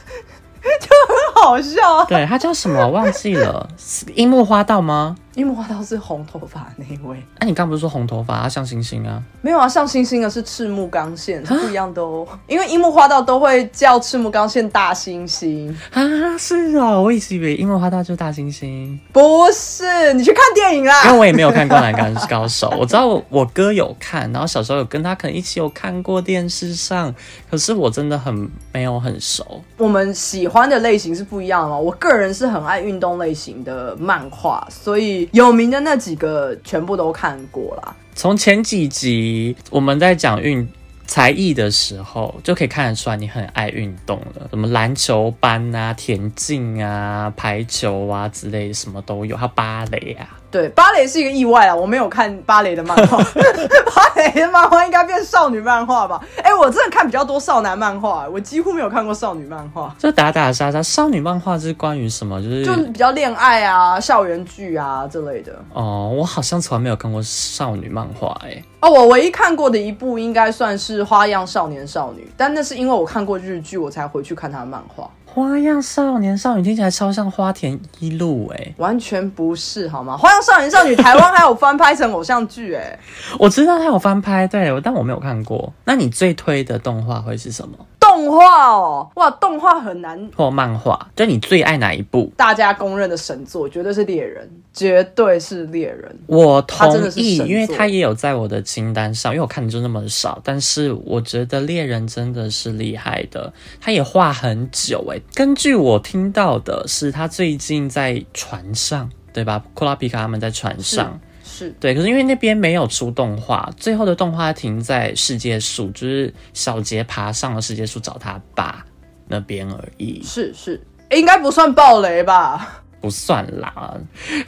[0.62, 0.88] 就
[1.34, 2.04] 很好笑啊。
[2.08, 2.86] 对，他叫什么？
[2.88, 3.68] 忘记了，
[4.14, 5.16] 樱木花道吗？
[5.38, 9.22] 樱木花道是红头发那一位，哎、你刚不是说红头发，啊像星星啊？
[9.40, 12.26] 没有啊，像星星的是赤木刚宪，是不一样的哦。
[12.48, 21.18] 因为樱木花道都会叫赤木刚宪大猩猩，啊，是哦，我一直以为樱木花道就是大猩猩，不是，你去看电影啦因为。
[21.18, 21.92] 我也没有看《灌篮
[22.28, 27.14] 高手》，我知道我我哥有看，然后小时候有跟他可能一起有看过电视上，
[27.48, 29.62] 可是我真的很没有很熟。
[29.76, 31.78] 我们喜欢的类型是不一样的嘛。
[31.78, 37.94] 我个人是很爱运动类型的漫画，所以有名的那几个全部都看过啦。
[38.14, 40.68] 从前几集我们在讲运
[41.06, 50.28] 才艺的时候，就可以看得出来你很爱运动了，什么篮球班啊、田径啊、排球啊之类，什么都有，还有芭蕾啊。
[50.50, 53.18] 对，芭蕾是一个意外啊，我没有看芭蕾的漫画，
[53.94, 56.18] 芭蕾的漫画应该变少女漫画吧？
[56.42, 62.40] 哎、我真的看比较多少男漫画，我几乎没有看过少女漫画，就打打杀杀，少女漫画是关于什么？
[62.42, 65.52] 就是就是比较恋爱啊、校园剧啊之类的。
[65.74, 68.62] 哦，我好像从来没有看过少女漫画哎。
[68.80, 75.10] 哦，我唯一看过的一部应该算是《花样少年少女》，但那是因为我看过日剧，我才回去看他的漫画。
[75.38, 80.14] 花样少年少女听起来超像花田一路哎，完全不是好吗？
[80.16, 82.98] 《花样少年少女》台湾还有翻拍成偶像剧，哎，
[83.38, 85.72] 我知道它有翻拍，对，但我没有看过。
[85.84, 87.78] 那你最推的动画会是什么？
[88.18, 90.98] 动画哦，哇，动画很难，或漫画？
[91.14, 92.32] 就你最爱哪一部？
[92.36, 96.18] 大家公认的神作绝对是猎人，绝对是猎人。
[96.26, 100.40] 我同意，因为他也有在我的清单上，因为我看的就那么少。
[100.42, 105.22] 但是我觉得猎人真的是厉害的，他也画很久诶。
[105.32, 109.62] 根据我听到的是，他最近在船上，对吧？
[109.74, 111.20] 库拉皮卡他们在船上。
[111.58, 118.84] 是对，可是因为那边没有出动画，最后的动画停在世界树，就是小杰爬上了世界树找他爸
[119.26, 122.82] 那边而已，是是，应该不算暴雷吧？
[123.00, 123.96] 不算啦。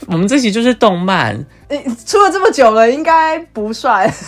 [0.07, 1.35] 我们这期就是动漫，
[1.69, 4.09] 诶出了这么久了，应该不算。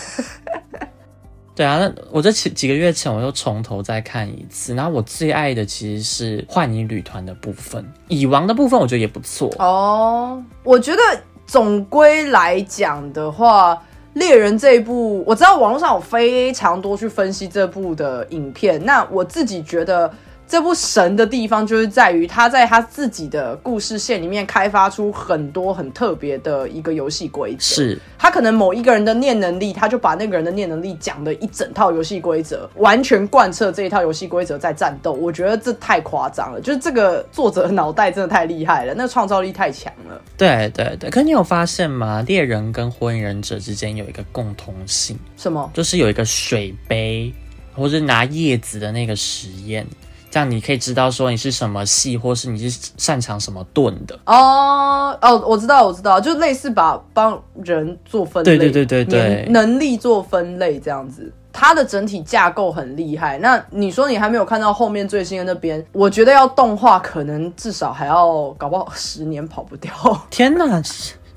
[1.55, 9.55] 对啊，那我这几几个月前我又从头再看一次，然后我最爱的其实是幻影旅团的部分，蚁王的部分我觉得也不错。
[9.59, 11.03] 哦，我觉得
[11.53, 13.75] 总归来讲的话，
[14.15, 18.83] 《猎人》这一部，我知道网络上有非常多去分析这部的影片。
[18.87, 20.11] 那我自己觉得
[20.47, 27.61] 这部神的地方，就是在于他在他自己的故事线里面开发出很多很特别的一个游戏规则。
[27.61, 35.15] 是，他可能某一个人的念能力，他就把那个人的念能力讲的一整套游戏规则，完全贯彻这一套游戏规则在战斗。
[35.15, 40.21] 我觉得这太夸张了，就是这个作者脑袋真的太厉害了，那创造力太强了。
[40.37, 41.09] 对对对。
[41.09, 42.23] 可你有发现吗？
[42.27, 45.71] 猎人跟火影忍者之间有一个共同性，什么？
[45.73, 47.33] 就是有一个水杯，
[47.75, 49.87] 或者拿叶子的那个实验。
[50.33, 54.19] 这样你可以知道说你是什么系，或是你是擅长什么盾的。
[54.25, 61.31] 哦哦，我知道，我知道，就类似把帮人做分类，对对对对对能能力做分类这样子。
[61.53, 63.37] 它的整体架构很厉害。
[63.37, 69.93] 那你说你还没有看到后面最新的那边，我觉得要动画可能至少还要搞不好十年跑不掉。
[70.31, 70.83] 天哪，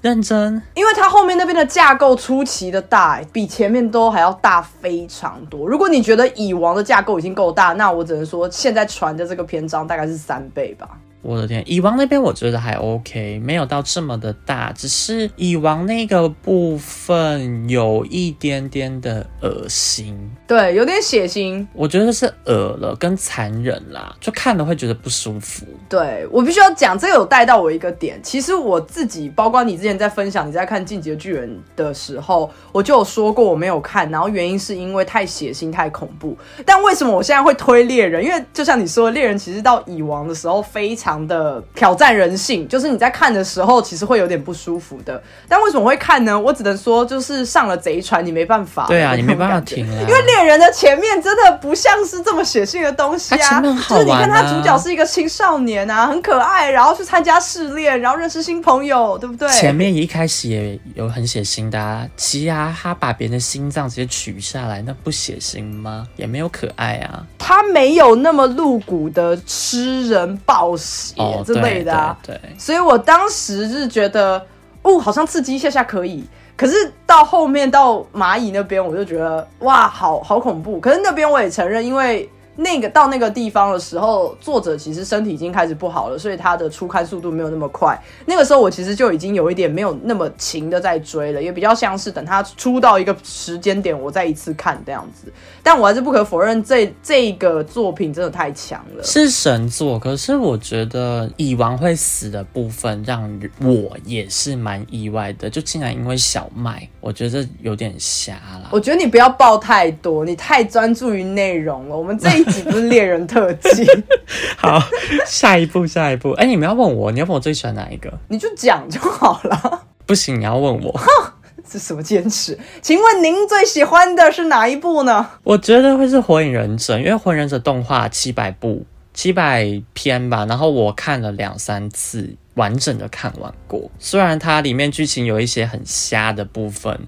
[0.05, 0.61] 认真！
[0.75, 5.67] 因为它后面那边的架构出奇的大，比前面都还要大非常多。
[5.67, 10.87] 如果你觉得蚁王的架构已经够大，那我只能说现在传的这个篇章大概是三倍吧。
[11.25, 21.65] 我的天，蚁王那边我觉得还 OK，没有到这么的大，只是蚁王那个部分有一点点的恶心，对，有点血腥。
[21.73, 25.65] 我觉得是恶了跟残忍啦，就看了会觉得不舒服。
[25.89, 28.19] 对我必须要讲，这个有带到我一个点。
[28.21, 36.38] 其实我自己，包括你之前在分享你在看《进击的巨人》的时候，我就有说过我没有看，然后原因是因为太血腥、太恐怖。
[36.63, 38.23] 但为什么我现在会推猎人？
[38.23, 45.21] 因为就像你说，猎人其实到蚁王的时候非常的挑战人性，就是你在看的时候其实会有点不舒服的。
[45.47, 46.39] 但为什么会看呢？
[46.39, 48.88] 我只能说，就是上了贼船，你没办法。
[48.88, 59.47] 对啊，你没办法停啊，因为猎人的前面真的不像是这么血腥的东西啊，就是你看他主角是一个青少年啊，很可爱，然后去参加试炼，然后认识新朋友，对不对？
[59.49, 66.08] 前面一开始也有很血腥的，啊，奇亚他把别人的心脏直接取下来，那不血腥吗？
[66.15, 70.75] 也没有可爱啊，他没有那么露骨的吃人暴
[71.13, 74.45] 血之类的啊，对，所以我当时是觉得，
[74.81, 76.23] 哦，好像刺激一下下可以。
[76.57, 80.79] 可是到后面到蚂蚁那边，我就觉得哇，好好恐怖。
[80.79, 82.29] 可是那边我也承认，因为。
[82.57, 88.01] 那个到那个地方的时候，作者其实身体已经开始不好了，所以他的出刊速度没有那么快。
[88.25, 95.31] 那个时候我其实就已经有一点没有那么勤的在追了，也比较像是等他出到一个时间点，我再一次看这样子。
[95.61, 99.99] 但我还是不可否认，这这个作品真的太强了，是神作。
[99.99, 108.69] 可是我觉得蚁王会死的部分让我也是蛮意外的，就竟然因为小麦，我觉得有点瞎了。
[108.71, 111.97] 我觉得你不要报太多，你太专注于内容了。
[111.97, 112.44] 我们这一。
[112.63, 113.86] 不是猎人特辑。
[114.58, 114.81] 好，
[115.25, 116.31] 下一步，下一步。
[116.31, 118.12] 哎，你们要问我，你要问我最喜欢哪一个？
[118.29, 119.84] 你就讲就好了。
[120.05, 120.99] 不行，你要问我。
[121.67, 122.58] 这什么坚持？
[122.79, 125.27] 请问您最喜欢的是哪一部呢？
[125.43, 130.45] 我觉得会是《火影忍者》，因为《火影忍者》动画七百部，七百篇吧。
[130.45, 133.89] 然后我看了两三次，完整的看完过。
[133.99, 136.99] 虽然它里面剧情有一些很瞎的部分。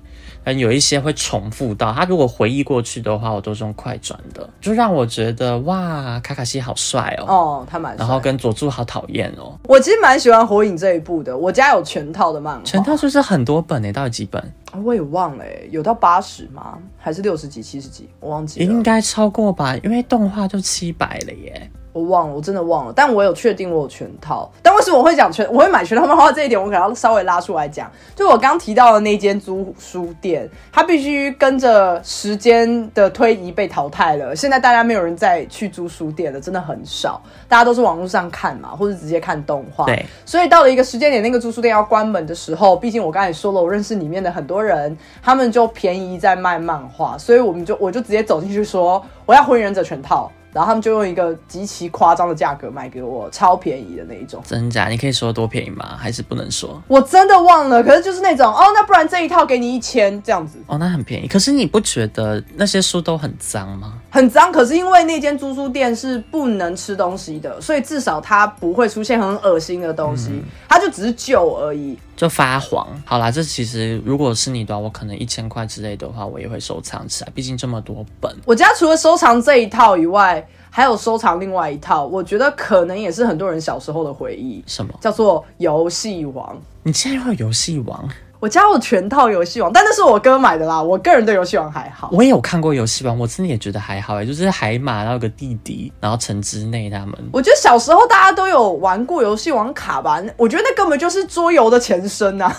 [0.44, 7.26] 但有一些会重复到他，如果回忆过去的话，我都是用快转的，就让我觉得哇，卡卡西好帅哦。
[7.28, 7.98] 哦，他蛮。
[7.98, 9.60] 然后跟佐助好讨厌哦。
[9.64, 12.64] 我其实蛮喜欢火影这一部的，我家有全套的漫画。
[12.64, 14.42] 全套就是很多本诶，到底几本？
[14.86, 16.78] 我也忘了诶，有到八十吗？
[16.98, 18.08] 还是六十几、七十几？
[18.22, 18.66] 我忘记了。
[18.66, 21.70] 应该超过吧，因为动画就七百了耶。
[21.98, 24.50] 我忘了，我真的忘了，但我有确定我有全套。
[24.62, 25.46] 但为什么我会讲全？
[25.52, 27.92] 我会买全套漫画这一点，我可能要稍微拉出来讲。
[28.16, 34.36] 就我刚提到的那间租书店，它必须跟着时间的推移被淘汰了。
[34.36, 39.86] 现在大家没有人再去租书店了，真的很少，大家都是网络上看嘛，或者直接看动画。
[39.86, 40.06] 对。
[40.26, 50.32] 所以到了一个时间点，那个租书店要关门的时候，毕竟我刚才说了，我认识里面的很多人，他们就便宜在卖漫画，所以我们就我就直接走进去说，我要火影忍者全套。
[50.58, 54.42] 然后他们就用一个极其夸张的价格卖给我，超便宜的那一种。
[54.44, 54.88] 真假？
[54.88, 55.96] 你可以说多便宜吗？
[55.96, 56.82] 还是不能说？
[56.88, 57.84] 我真的忘了。
[57.84, 60.58] 可是就是那种哦，那不然这一套给你一千这样子。
[60.66, 61.28] 哦，那很便宜。
[61.28, 63.94] 可是你不觉得那些书都很脏吗？
[64.10, 64.52] 很脏。
[64.52, 71.96] 可是因为那间租书店是不能吃东西的，所以至少它不会出现很恶心的东西，它就只是旧而已。
[72.18, 72.86] 就发黄。
[73.06, 77.32] 好啦，这其实如果是你的话，我可能一千块之类的话，我也会收藏起来。
[77.34, 82.06] 毕竟这么多本，我家除了收藏这一套以外，还有收藏另外一套。
[82.06, 84.64] 我觉得可能也是很多人小时候的回忆。
[84.66, 84.94] 什么？
[85.00, 86.60] 叫做游戏王？
[86.84, 88.10] 你竟然有游戏王？
[88.40, 90.82] 我家有全套游戏王，但那是我哥买的啦。
[90.82, 92.10] 我个人对游戏王还好。
[92.12, 97.14] 我也有看过游戏王，我真的也觉得还好哎，就是海马然后个弟弟，然后陈之内他们。
[97.34, 100.22] 我觉得小时候大家都有玩过游戏王卡吧？
[100.38, 102.54] 我觉得那根本就是桌游的前身呐。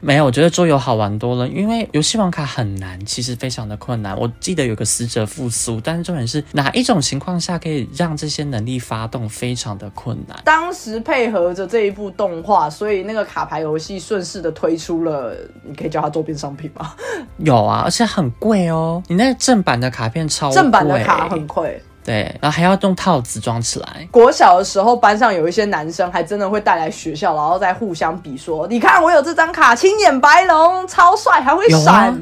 [0.00, 4.18] 没有，我觉得桌游好玩多了，因为游戏王卡很难，其实非常的困难。
[4.18, 10.38] 我记得有个死者复苏，但是重点是哪一种情况下可以让这些能力发动，非常的困难。
[10.44, 15.34] 当时配合着这一部动画，所以那个卡牌游戏顺势的推出了，
[15.64, 16.92] 你可以叫它周边商品吗？
[17.38, 21.82] 有啊，而且很贵哦，你那正版的卡片超正版的卡很贵。
[22.08, 24.08] 对，然后还要用套子装起来。
[24.10, 32.18] 国小的时候，班上有一些男生还真的会带来学校，然后再互相比说：“你看我有这张卡，青眼白龙，超帅，还会闪。”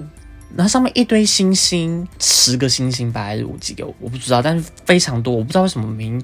[0.57, 6.21] 然后上面一堆星星，十个星星吧，还是五几个，我不知道，但是非常多，我不知道为什么名。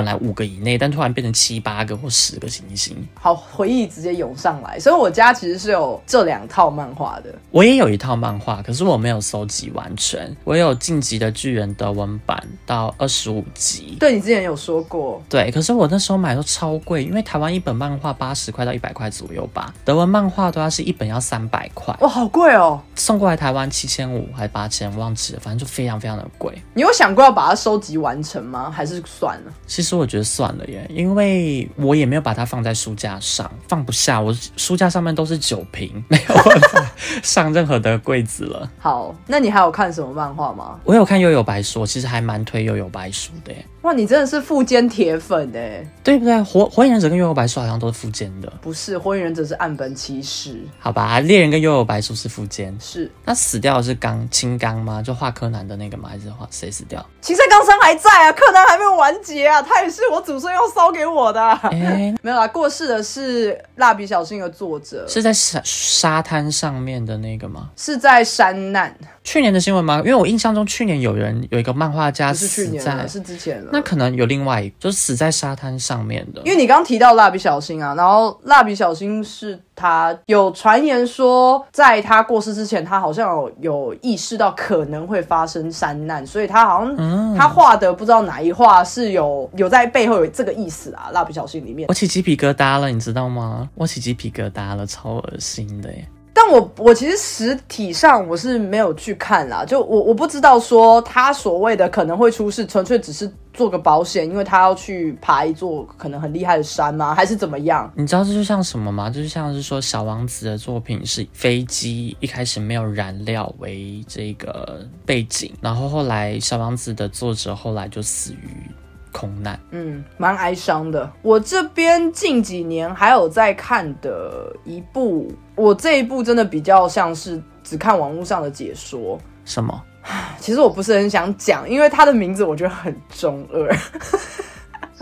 [0.00, 4.80] 本来五个以内，但突然变成七八个或十个星星，好回忆直接涌上来。
[4.80, 7.34] 所以我家其实是有这两套漫画的。
[7.50, 10.34] 我也有一套漫画，可是我没有收集完全。
[10.42, 13.98] 我有《晋级的巨人》德文版到二十五集。
[14.00, 15.22] 对你之前有说过。
[15.28, 21.94] 对，可是我那时候买都超贵，因为台湾一本漫画八十块到一百块左右吧，德文漫画都要是一本要三百块。
[22.00, 22.80] 哇，好贵哦！
[22.94, 26.58] 送过来台湾七千五还八千，忘记了，反正就非常非常的贵。
[26.72, 28.70] 你有想过要把它收集完成吗？
[28.70, 29.52] 还是算了？
[29.66, 29.89] 其实。
[29.90, 34.20] 实我觉得算了耶，因为我也没有把它放在书架上，放不下。
[34.20, 36.90] 我书架上面都是酒瓶， 没有办法
[37.22, 38.70] 上任何的柜子了。
[38.78, 40.78] 好，那你还有看什么漫画吗？
[40.84, 45.86] 我有看《悠悠白书》，我其实还蛮推《悠悠白书》的耶，哇，你真的是富坚铁粉哎！
[46.02, 46.42] 对不对？
[46.42, 51.20] 火火影忍者跟悠悠白书好像都是富坚的，不是，火影忍者是岸本齐史，好吧？
[51.20, 53.10] 猎人跟悠悠白书是富坚，是。
[53.24, 55.02] 那死掉的是刚青刚吗？
[55.02, 56.08] 就画柯南的那个吗？
[56.10, 57.04] 还是画谁死掉？
[57.20, 61.40] 青山刚生还在啊，柯南还没有完结啊，他也是我祖孙要烧给我的。
[61.42, 67.70] 哎， 没有啦，过世的是蜡笔小新的作者，是在沙沙滩上面的那个吗？
[67.76, 68.94] 是在山难。
[69.22, 69.98] 去年的新闻吗？
[69.98, 73.70] 因为我印象中去年有人有一个漫画家不是去年死在，，是之前了。
[73.72, 76.40] 那可能有另外一个，就是死在沙滩上面的。
[76.44, 91.10] 因为你刚提到蜡笔小新啊，然后蜡笔小新是他有传言说，在他过世之前，他好像有有意识到可能会发生山难，所以他好像、他画的不知道哪一画是有有在背后有这个意思啊。
[91.12, 93.68] 蜡笔小新里面我，起鸡皮疙瘩了，你知道吗？
[93.74, 96.08] 我起鸡皮疙瘩了，超恶心的耶！
[96.32, 107.14] 但我我其实实体上我是没有去看啦，就我我不知道说他所谓的可能会出事，纯粹只是做个保险，因为他要去爬一座可能很厉害的山吗？
[107.14, 107.92] 还是怎么样？
[107.96, 109.10] 你知道这就像什么吗？
[109.10, 118.70] 这就像是说小王子的作品是飞机一开始没有燃料为这个背景，然后后来小王子的作者后来就死于
[119.12, 119.58] 空难。
[119.70, 121.10] 嗯，蛮哀伤的。
[121.22, 129.18] 我这边近几年还有在看的一部，我这一部真的比较像是只看网络上的解说。
[129.44, 129.82] 什么？
[130.40, 133.68] 其实我不是很想讲，因为它的名字我觉得很中二。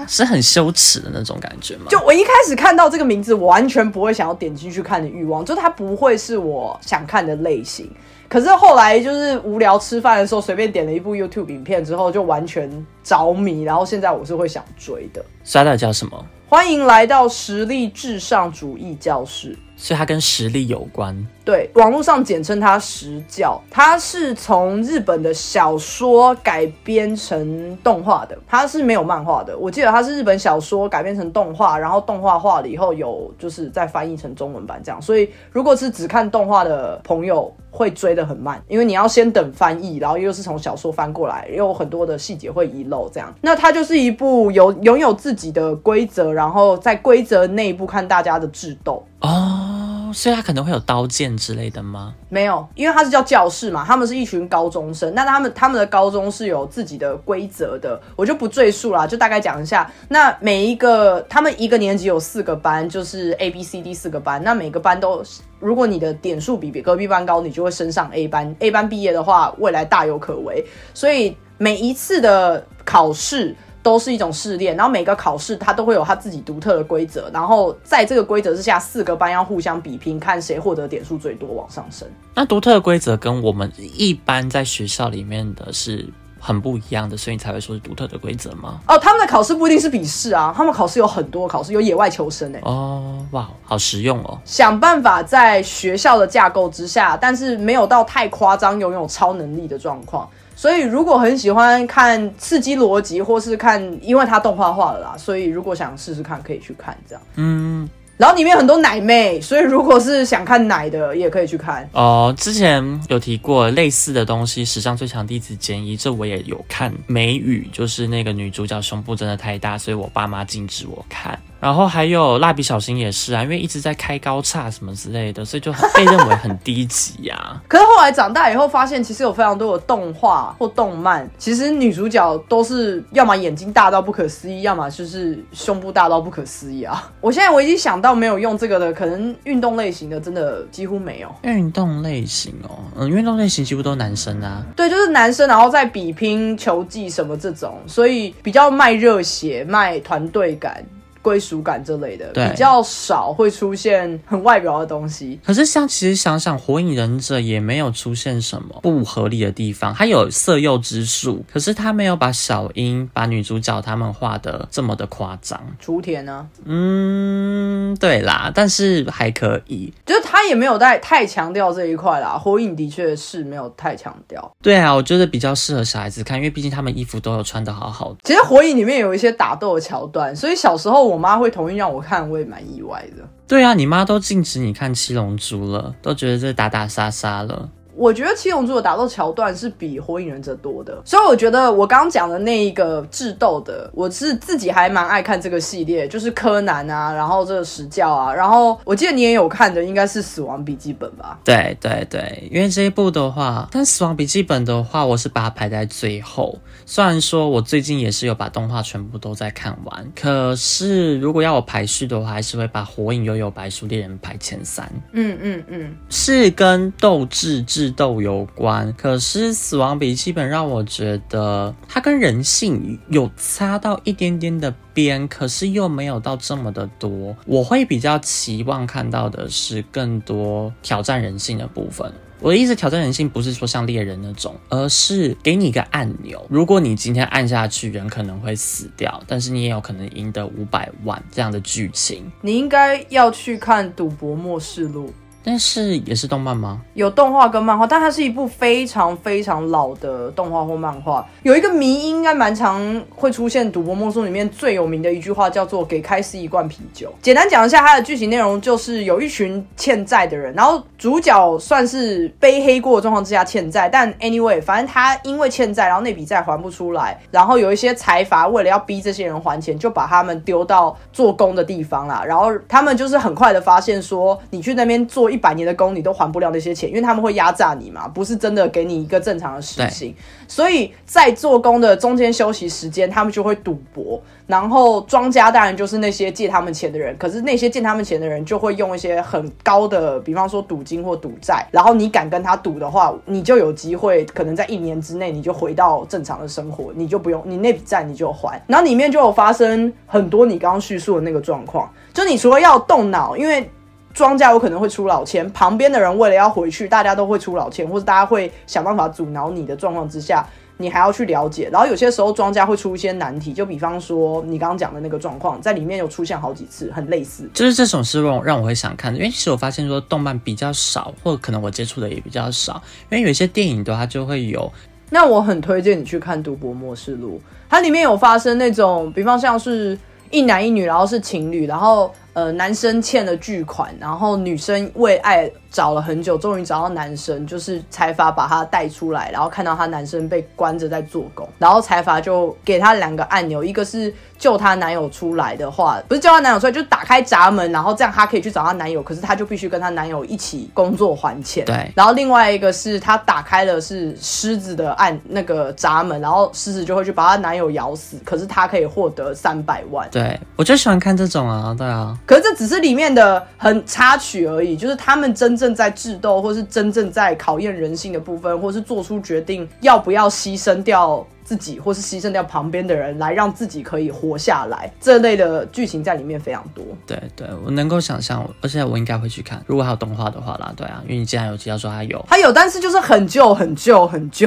[0.06, 1.86] 是很羞耻的那种感觉吗？
[1.88, 7.90] 就我一开始看到这个名字，我完全不会想要点进去看的欲望，就它不会是我想看的类型。
[8.29, 12.70] 可是后来就是无聊吃饭的时候，随便点了一部 YouTube 影片之后，就完全
[13.03, 15.24] 着迷，然后现在我是会想追的。
[15.43, 16.26] 莎拉叫什么？
[16.47, 19.57] 欢迎来到实力至上主义教室。
[19.81, 21.16] 所以它跟实力有关。
[21.45, 29.57] 对，网络上简称它实教，它是从日本的小说改编成动画的，它是没有漫画的。
[29.57, 35.01] 我记得它是日本小说改编成动画，然后动画化了以后有就是再翻译成中文版这样。
[35.01, 43.33] 所以如果是只看动画的朋友，会追得很慢，因为你要先等翻译，然后又是从小说翻过来，又有很多的细节会遗漏这样。
[43.41, 49.03] 那它就是一部有拥有自己的规则，然后在规则内部看大家的智斗。
[49.20, 49.68] 哦，
[50.12, 52.14] 所以它可能会有刀剑之类的吗？
[52.28, 59.90] 没有，因为它是叫教室嘛，他们是一群高中生，那他们他们的高中是有自己的规则的，我就不赘述了，就大概讲一下。
[60.09, 65.22] 那每一个他们一个年级有四个班，就是 A、B、C、D 四个班，那每个班都，
[65.61, 70.64] 如果你的点数比隔壁班高，你就会升上 A 班，A 班毕业的话，未来大有可为。
[70.94, 73.54] 所以每一次的考试。
[73.83, 82.07] 都是一种试炼，然后每个考试它都会有它自己独特的规则，然后在这个规则之下，四个班要互相比拼，看谁获得点数最多，往上升。
[82.35, 86.07] 那独特的规则跟我们一般在学校里面的是
[86.39, 88.81] 很不一样的，所以你才会说是独特的规则吗？
[88.87, 94.39] 哦，他们的考试不一定是笔试啊，他们考试有很多考试，有野外求生诶、哦，哇，好实用哦。
[94.45, 100.29] 想办法在学校的架构之下，但是没有到太夸张，拥有超能力的状况。
[100.59, 107.22] 所以，如果很喜欢看刺激逻辑，或是看，因为它动画化了啦，所以如果想试试看，可以去看这样。
[107.36, 111.88] 嗯，然后里面很多奶妹，所以如果是想看奶的，也可以去看。
[111.92, 116.92] 哦，之前有提过类似的东西，《史上最强弟子兼一》，这我也有看。
[117.06, 121.38] 美语就是那个女主角胸部真的太大，所以我爸妈禁止我看。
[121.61, 137.11] 然后还有蜡笔小新也是啊，因为一直在开高叉什么之类的，所以就很被认为很低级呀、 可是后来长大以后，发现其实有非常多的动画或动漫，其实女主角都是要么眼睛大到不可思议，要么就是胸部大到不可思议啊。
[137.20, 141.34] 我现在我已经想到没有用这个的，可能运动类型的真的几乎没有。
[141.42, 144.64] 运动类型哦，嗯，运动类型几乎都男生啊。
[144.76, 150.84] 对，就是男生，然后再比拼球技什么这种，所以比较卖热血、卖团队感、
[151.29, 155.39] 归属感这类的，对比较少会出现很外表的东西。
[155.45, 165.61] 可是像其实想想，《火影忍者》也没有出现什么不合理的地方，它有色诱之术，可是他没有把小樱、把女主角他们画的这么的夸张。
[165.79, 169.93] 雏田呢，嗯，对啦，但是还可以。
[170.07, 172.39] 就是他也没有在太强调这一块啦。
[172.39, 174.51] 火影的确是没有太强调。
[174.62, 178.16] 对啊，我觉得比较适合小孩子看，因为毕竟他们衣服都有穿的好好的。
[178.24, 183.29] 其实火影里面有一些打斗的桥段，所以小时候我我妈会同意让我看，我也蛮意外的。
[183.49, 187.69] 对啊，你妈都禁止你看七龙珠了，都觉得这打打杀杀了。
[187.99, 201.38] 我觉得七龙珠的打斗桥段是比火影忍者多的，所以我觉得我刚刚讲的那一个智斗的，我是自己还蛮爱看这个系列，就是柯南啊，然后这个石教啊，然后我记得你也有看的，应该是死亡笔记本吧？
[201.44, 206.57] 对对对，因为这一部的话，但死亡笔记本的话，我是把它排在最后。
[206.86, 214.90] 虽然说我最近也是有把动画全部都在看完，可是如果要我排序的话，还是会把火影、悠悠白书、猎人排前三。
[215.12, 227.36] 嗯嗯嗯，是跟斗智智斗有关，可是死亡笔记本让我觉得它跟人性有擦到一点点的边，可是又没有到这么的多。
[227.47, 232.12] 我会比较期望看到的是更多挑战人性的部分。
[232.41, 242.30] 我的意思，挑战人性不是说像猎人那种，而是给你一个按钮，如果你今天按下去，人可能会死掉，但是你也有可能赢得五百万这样的剧情。
[242.41, 245.09] 你应该要去看《赌博末世录》。
[245.49, 246.78] 但是也是动漫吗？
[246.92, 251.26] 有动画跟漫画，但它是一部非常非常老的动画或漫画。
[251.42, 257.11] 有一个迷音，应该蛮常会出现《赌博默书》里面最有名的一句话，叫做“给开司一罐啤酒”。
[257.22, 272.22] 简单讲一下它的剧情内容，就是有一群欠债的人，然后主角算是背黑锅的状况之下欠债，但 anyway，反正他因为欠债，然后那笔债还不出来，然后有一些财阀为了要逼这些人还钱，就把他们丢到做工的地方啦。
[272.22, 275.38] 然后他们就是很快的发现说，你去那边做一。
[275.39, 280.14] 百年的工你都还不了那些钱，因为他们会压榨你嘛，不是真的给你一个正常的时薪。
[280.47, 284.20] 所以在做工的中间休息时间，他们就会赌博。
[284.47, 291.66] 然后庄家当然就是那些借他们钱的人，可是那些借他们钱的人就会用一些很高的，比方说赌金或赌债。
[291.70, 298.59] 然后你敢跟他赌的话，你就有机会，可能在一年之内你就回到正常的生活，你就不用你那笔债你就还。
[298.66, 303.70] 然后里面就有发生很多你刚刚叙述的那个状况，就你除了要动脑，因为。
[304.19, 310.45] 庄家有可能会出老千，旁边的人为了要回去，大家都会出老千，或者大家会想办法阻挠你的状况之下，
[310.79, 311.69] 你还要去了解。
[311.71, 317.49] 然后有些时候庄家会出一些难题，就比方说你刚刚讲的那个状况，在里面有出现好几次，很类似。
[317.55, 324.69] 就是这种是让让我会想看的，因为其实我发现说动漫比较少，或者可能我接触的也比较少，因为有一些电影的话就会有。
[325.11, 327.39] 那我很推荐你去看《赌博默示录》，
[327.71, 329.97] 它里面有发生那种，比方像是
[330.33, 332.12] 一男一女，然后是情侣，然后。
[332.35, 351.64] 呃，男生欠了巨款，然后女生为爱找了很久，终于找到男生，就是财阀把他带出来，然后看到他男生被关着在做工，然后财阀就给他两个按钮，一个是救她男友出来的话，不是救她男友出来，就打开闸门，然后这样她可以去找她男友，可是她就必须跟她男友一起工作还钱。
[351.64, 360.09] 对，然后另外一个是他打开了是狮子的按那个闸门，然后狮子就会去把她男友咬死，可是她可以获得三百万。
[360.12, 362.16] 对我就喜欢看这种啊，对啊。
[362.29, 371.26] 可是这只是里面的很插曲而已，就是他们真正在智斗，或是真正在考验人性的部分，或是做出决定要不要牺牲掉。
[371.49, 376.84] 自己，或是牺牲掉旁边的人，来让自己可以活下来，这类的剧情在里面非常多。
[377.07, 380.70] 对对，我能够想象，而且我应该会去看，如果还有动画的话啦。
[380.76, 384.46] 对啊，因为你既然有提到说它有，它有，但是就是很旧、很旧、很旧，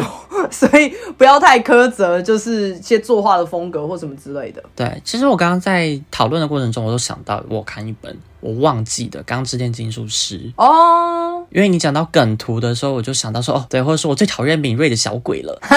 [0.51, 4.63] 所以不要太苛责，就是一些作画的风格或什么之类的。
[4.75, 15.59] 对，其实我刚刚在讨论的过程中，我都想到我看一本我忘记的《钢之炼金术师》哦，因为你讲到梗图的时候，我就想到说哦，对，或者说我最讨厌敏锐的小鬼了。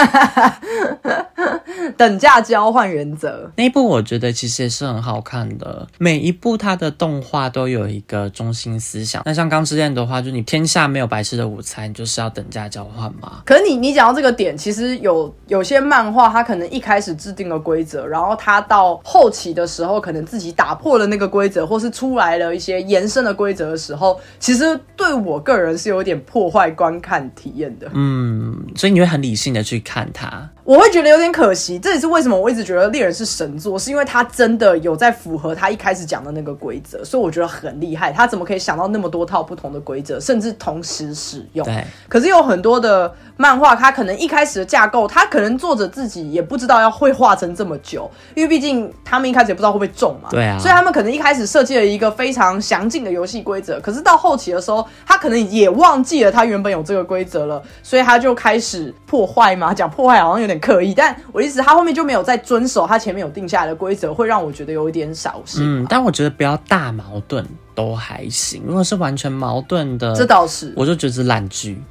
[1.99, 5.87] 等价交换原则那一部，我觉得其实也是很好看的。
[5.99, 9.23] 每一部它的动画都有一个中心思想。
[9.27, 13.43] 那像《钢之炼》的话，就你天下没有白吃的午餐，你就是要等价交换嘛。
[13.45, 27.91] 可是你你讲到这个点，其实有有些漫画，它可能一开始制定了规则，然后它到后期的时候，可能自己打破了那个规则，或是出来了一些延伸的规则的时候，其实对我个人是有点破坏观看体验的。
[27.93, 30.49] 嗯，所以你会很理性的去看它。
[30.65, 38.11] 我会觉得有点可惜，这也是为什么我一直觉得猎人是神作，是因为他真的有在符合他一开始讲的那个规则，所以我觉得很厉害。
[38.11, 41.67] 他怎么可以想到那么多套不同的规则，甚至同时使用？
[41.67, 41.85] 对。
[42.09, 50.29] 可是有很多的漫画，它可能一开始的架构，它可能作者自己也不知道要会画成这么久，因为毕竟他们一开始也不知道会不会中嘛。
[50.31, 50.59] 对啊。
[50.59, 59.75] 所以他们可能一开始设计了一个非常详尽的游戏规则，可是到后期的时候，他可能也忘记了他原本有这个规则了，所以他就开始破坏嘛。
[59.75, 65.83] 讲破坏好像有点刻意，但我意思，他后面就没有再遵守他前面有定下来的规则，会让我觉得有一点扫兴。
[65.83, 68.63] 嗯，但我觉得不要大矛盾都还行。
[68.65, 71.83] 如果是完全矛盾的，这倒是，我就觉得是烂剧。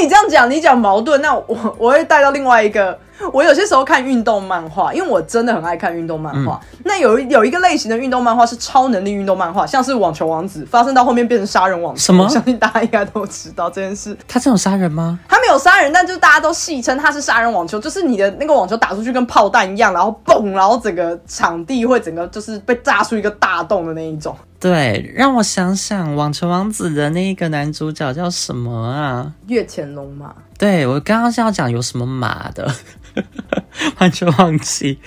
[0.00, 2.98] 你这样讲，你讲矛盾，那我我会带到另外一个，
[3.32, 6.60] 我有些时候看运动漫画，因为我真的很爱看运动漫画。
[6.62, 12.00] 嗯那有一有一个类型的运动漫画是超能力运动漫画，像是网球王子，发生到后面变成杀人网球。
[12.00, 14.16] 什么我相信大家应该都知道这件事。
[14.26, 15.18] 他这种杀人吗？
[15.28, 24.34] 他没有杀人，但就是大家都戏称他是杀人网球，就是你的那个网球打出去跟炮弹一样，然后嘣，然后整个场地会整个就是被炸出一个大洞的那一种。
[24.58, 29.32] 对，让我想想，《网球王子》的那一个男主角叫什么啊？
[29.46, 32.70] 月前龙嘛，对我刚刚是要讲有什么马的，
[33.98, 34.98] 完全忘记。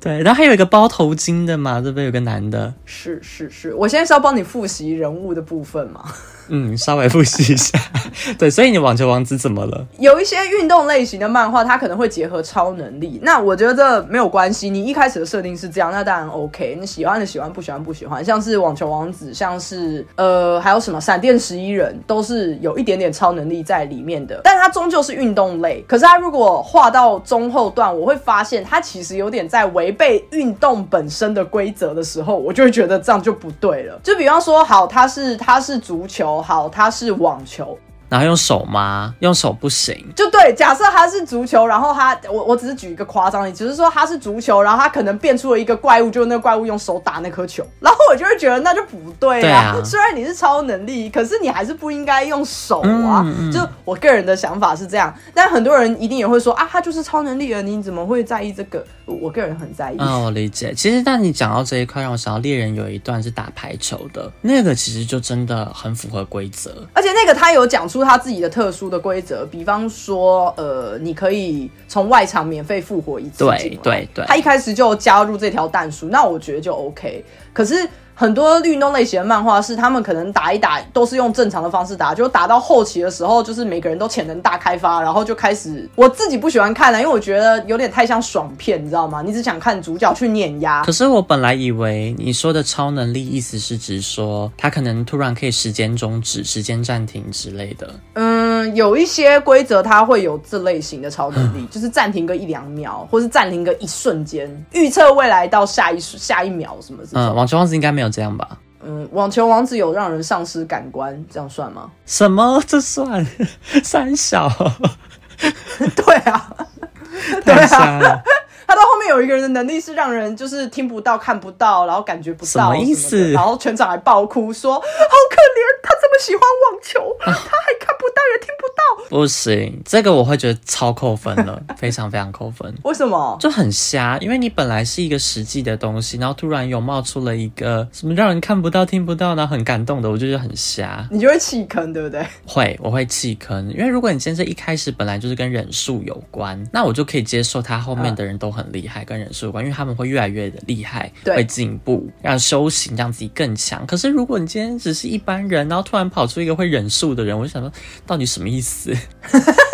[0.00, 2.06] 对，然后还有一个包头巾的嘛，这边？
[2.06, 6.10] 有个男的，是是是，我现在是要帮你复习人物的部分嘛。
[6.48, 7.78] 嗯，稍微复习一下。
[8.38, 9.86] 对，所以你网球王子怎么了？
[9.98, 13.18] 有一些运动类型的漫画，它可能会结合超能力。
[13.22, 16.76] 那我觉得没有关系，你一开始的设定是这样，那当然 OK。
[16.80, 18.24] 你喜欢的喜欢，不喜欢不喜欢。
[18.24, 24.40] 像是网球王子，像是呃还有什么闪电十一人，都是有一点点超能力在里面的。
[24.44, 25.84] 但它终究是运动类。
[25.88, 34.00] 可是它如果画到中后段，我会发现它其实有点在违背运动本身的规则的时候，我就会觉得这样就不对了。
[34.02, 37.78] 就比方说，好，它是它是足球，好，它是网球。
[38.14, 39.12] 然后用手吗？
[39.18, 40.06] 用手不行。
[40.14, 49.74] 就对，假设他是足球，然后他，我我只是举一个夸张例，只是说他是足球，然后他可能变出了一个怪物，就是那个怪物用手打那颗球， 然后我就会觉得那就不对对啊。
[49.76, 53.22] 啊虽然你是超能力，可是你还是不应该用手啊。
[53.26, 58.84] 嗯嗯就我个人的想法是这样，但很多人一定也会说啊，他就是超能力了，你怎么会在意这个？
[59.06, 59.96] 我我个人很在意。
[59.98, 60.72] 哦，我理解。
[60.72, 66.86] 其实，但你讲到这一块，让我想到猎人有一段是打排球的，那个其实就真的很符合规则。
[66.92, 77.24] 而且那个他有讲出他自己的特殊的规则，比方说，呃，你可以从外场免费复活一次对对对他一开始就加入这条弹书，那我觉得就 OK。
[77.52, 89.22] 可是很多运动类型的漫画是他们可能打一打都是用正常的方式打，就打到后期的时候，就是每个人都潜能大开发，然后就开始我自己不喜欢看了，因为我觉得有点太像爽片，你知道吗？
[89.22, 97.90] 你只想看主角去碾压可，是我本来以为你说的超能力意思是指说他可能突然可以时间终止、时间暂停之类的。
[98.14, 108.58] 嗯，有一些规则它会有这类型的超能力， 就是暂停个一两秒，或是暂停个一瞬间，预测未来到下一下一秒什么这嗯，网球王子应该没有这样吧？
[108.86, 111.90] 嗯，网球王子有让人丧失感官，这样算吗？
[112.04, 112.62] 什么？
[112.66, 113.24] 这算
[113.82, 114.48] 三小？
[115.96, 116.54] 对啊，
[117.44, 118.22] 对太啊。
[118.66, 132.74] 他到后面有一个人的能力是让人就是听不到、看不到，然后感觉不到什么意思的然后全场还爆哭说好可怜，他这么喜欢网球， 他还看不到也听不到，不行，这个我会觉得超扣分了， 非常非常扣分。
[132.84, 133.36] 为什么？
[133.40, 141.06] 就很瞎，因为你本来是一个实际的东西，然后突然有冒出了一个什么让人看不到、听不到，然后很感动的，我就觉得很瞎。
[141.10, 142.24] 你就会弃坑，对不对？
[142.46, 153.84] 会，我会弃坑，因为如果你今天一开始本来就是跟忍术有关，那我就可以接受他后面的人都很厉害，跟忍术有关，因为他们会越来越的厉害，对会进步，让修行让自己更强。
[153.86, 157.70] 可是如果你今天只是一般人，然后突然跑出一个会忍术的人，我就想说，
[158.06, 158.94] 到底什么意思？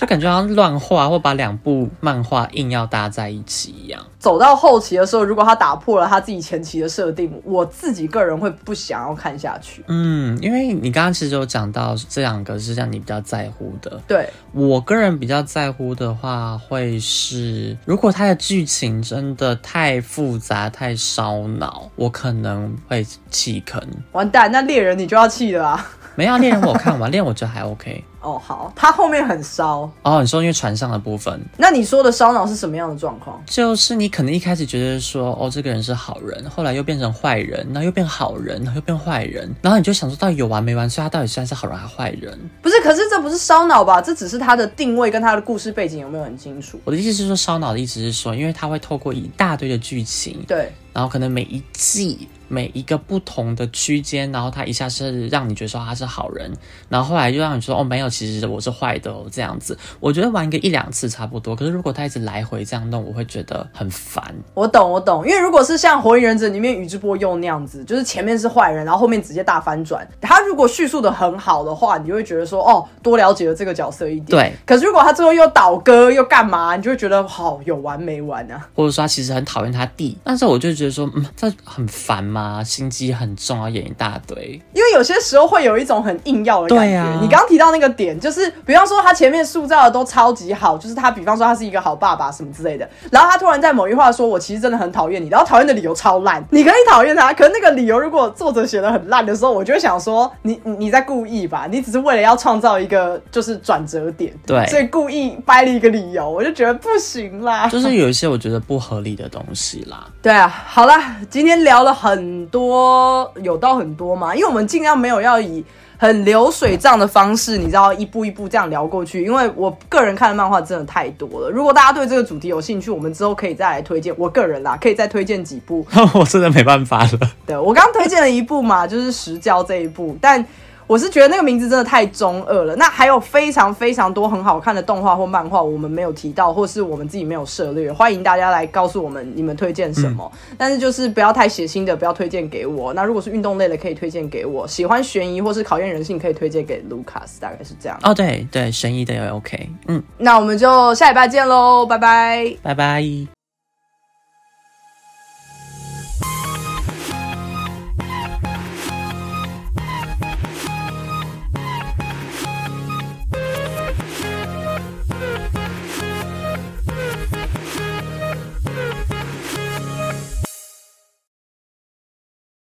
[0.00, 4.02] 就感觉好像乱画，或把两部漫画硬要搭在一起一样。
[4.18, 9.84] 走到后期的时候，如果他打破了他自己前期的设定，我自己个人会不想要看下去。
[9.88, 23.78] 嗯，因为你刚刚其实有讲到这两个是让你比较在乎的，对，我个人比较在乎的话，会是如果他的剧情真的太复杂、太烧脑，我可能会弃坑。
[24.12, 25.90] 完蛋，那猎人你就要弃了啊！
[26.14, 28.02] 没有啊猎人我看完，猎人我觉得还 OK。
[28.20, 29.90] 哦，好，它后面很烧。
[30.02, 33.42] 哦，你说因为船上的部分，那你说的烧脑是什么样的状况？
[33.46, 40.88] 就是你可能一开始觉得说，哦，这个人是好人，后来又变成坏人，然后又变好人，然后又变坏人，然后你就想说，到底有完没完？
[40.88, 42.38] 所以他到底现在是好人还是坏人？
[42.60, 44.00] 不是，可是这不是烧脑吧？
[44.00, 46.78] 这只是他的定位跟他的故事背景有没有很清楚？
[46.84, 56.52] 我的意思是说，烧脑的意思是说，因为他会透过一大堆的剧情，对，然后可能每一季每一个不同的区间，然后他一下是让你觉得说他是好人，
[56.88, 59.78] 然后后来又让你说哦没有，其实我是坏的哦这样子。
[60.00, 64.34] 我觉得玩个一两次差不多，可是如果他一直来回这样弄，我会觉得很烦。
[64.52, 65.24] 我懂，我懂。
[65.24, 70.06] 因为如果是像《火影忍者》里面宇智波鼬那样子，就是前面是坏人，然后后面直接大翻转。
[70.20, 74.26] 他如果叙述的很好的话，你就会觉得说，哦，多了解了这个角色一点。
[74.26, 74.52] 对。
[74.66, 78.68] 可是如果他最后又倒戈又干嘛，你就会觉得好有完没完啊？
[78.74, 82.39] 或者说他其实很讨厌他弟，但是我就觉得说，嗯，这很烦嘛。
[82.40, 82.64] 吗？
[82.64, 84.60] 心机很重，要演一大堆。
[84.72, 87.20] 因为有些时候会有一种很硬要的感觉。
[87.20, 110.06] 你刚刚提到那个点，就是比方说他前面塑造的都超级好，就是他比方说他是一个好爸爸什么之类的，然后他突然在某一话说我其实真的很讨厌你，然后讨厌的理由超烂，你可以讨厌他，可是那个理由如果作者写的很烂的时候，我就会想说你你你在故意吧，你只是为了要创造一个就是转折点，对所以故意掰了一个理由，我就觉得不行啦，就是有一些我觉得不合理的东西啦。
[110.22, 110.94] 对啊，好了，
[111.28, 115.64] 今天聊了很多，有到很多嘛，因为我们尽量没有要以
[115.98, 119.22] 很流水账的方式，你知道一步一步这样聊过去。
[119.22, 124.14] 因为我个人看的漫画真的太多了，如果大家对这个主题有兴趣，我们之后可以再来推荐。
[124.16, 125.86] 我个人啦，可以再推荐几部。
[126.14, 127.10] 我真的没办法了。
[127.46, 130.44] 对我刚刚推荐了一部嘛，就是《石教》这一部，但
[130.90, 132.74] 我是觉得那个名字真的太中二了。
[132.74, 140.28] 那还有非常非常多很好看的动画或漫画，我们没有提到，或是我们自己没有涉猎，欢迎大家来告诉我们你们推荐什么。
[140.58, 142.92] 但是就是不要太血腥的，不要推荐给我。
[142.92, 147.96] 那如果是运动类的，可以推荐给我；喜欢悬疑或是考验人性，可以推荐给 Lucas，大概是这样。
[148.02, 149.70] 哦，对对，神医的也 OK。
[149.86, 152.52] 嗯，那我们就下礼拜见喽，拜拜。
[152.64, 153.39] 拜拜。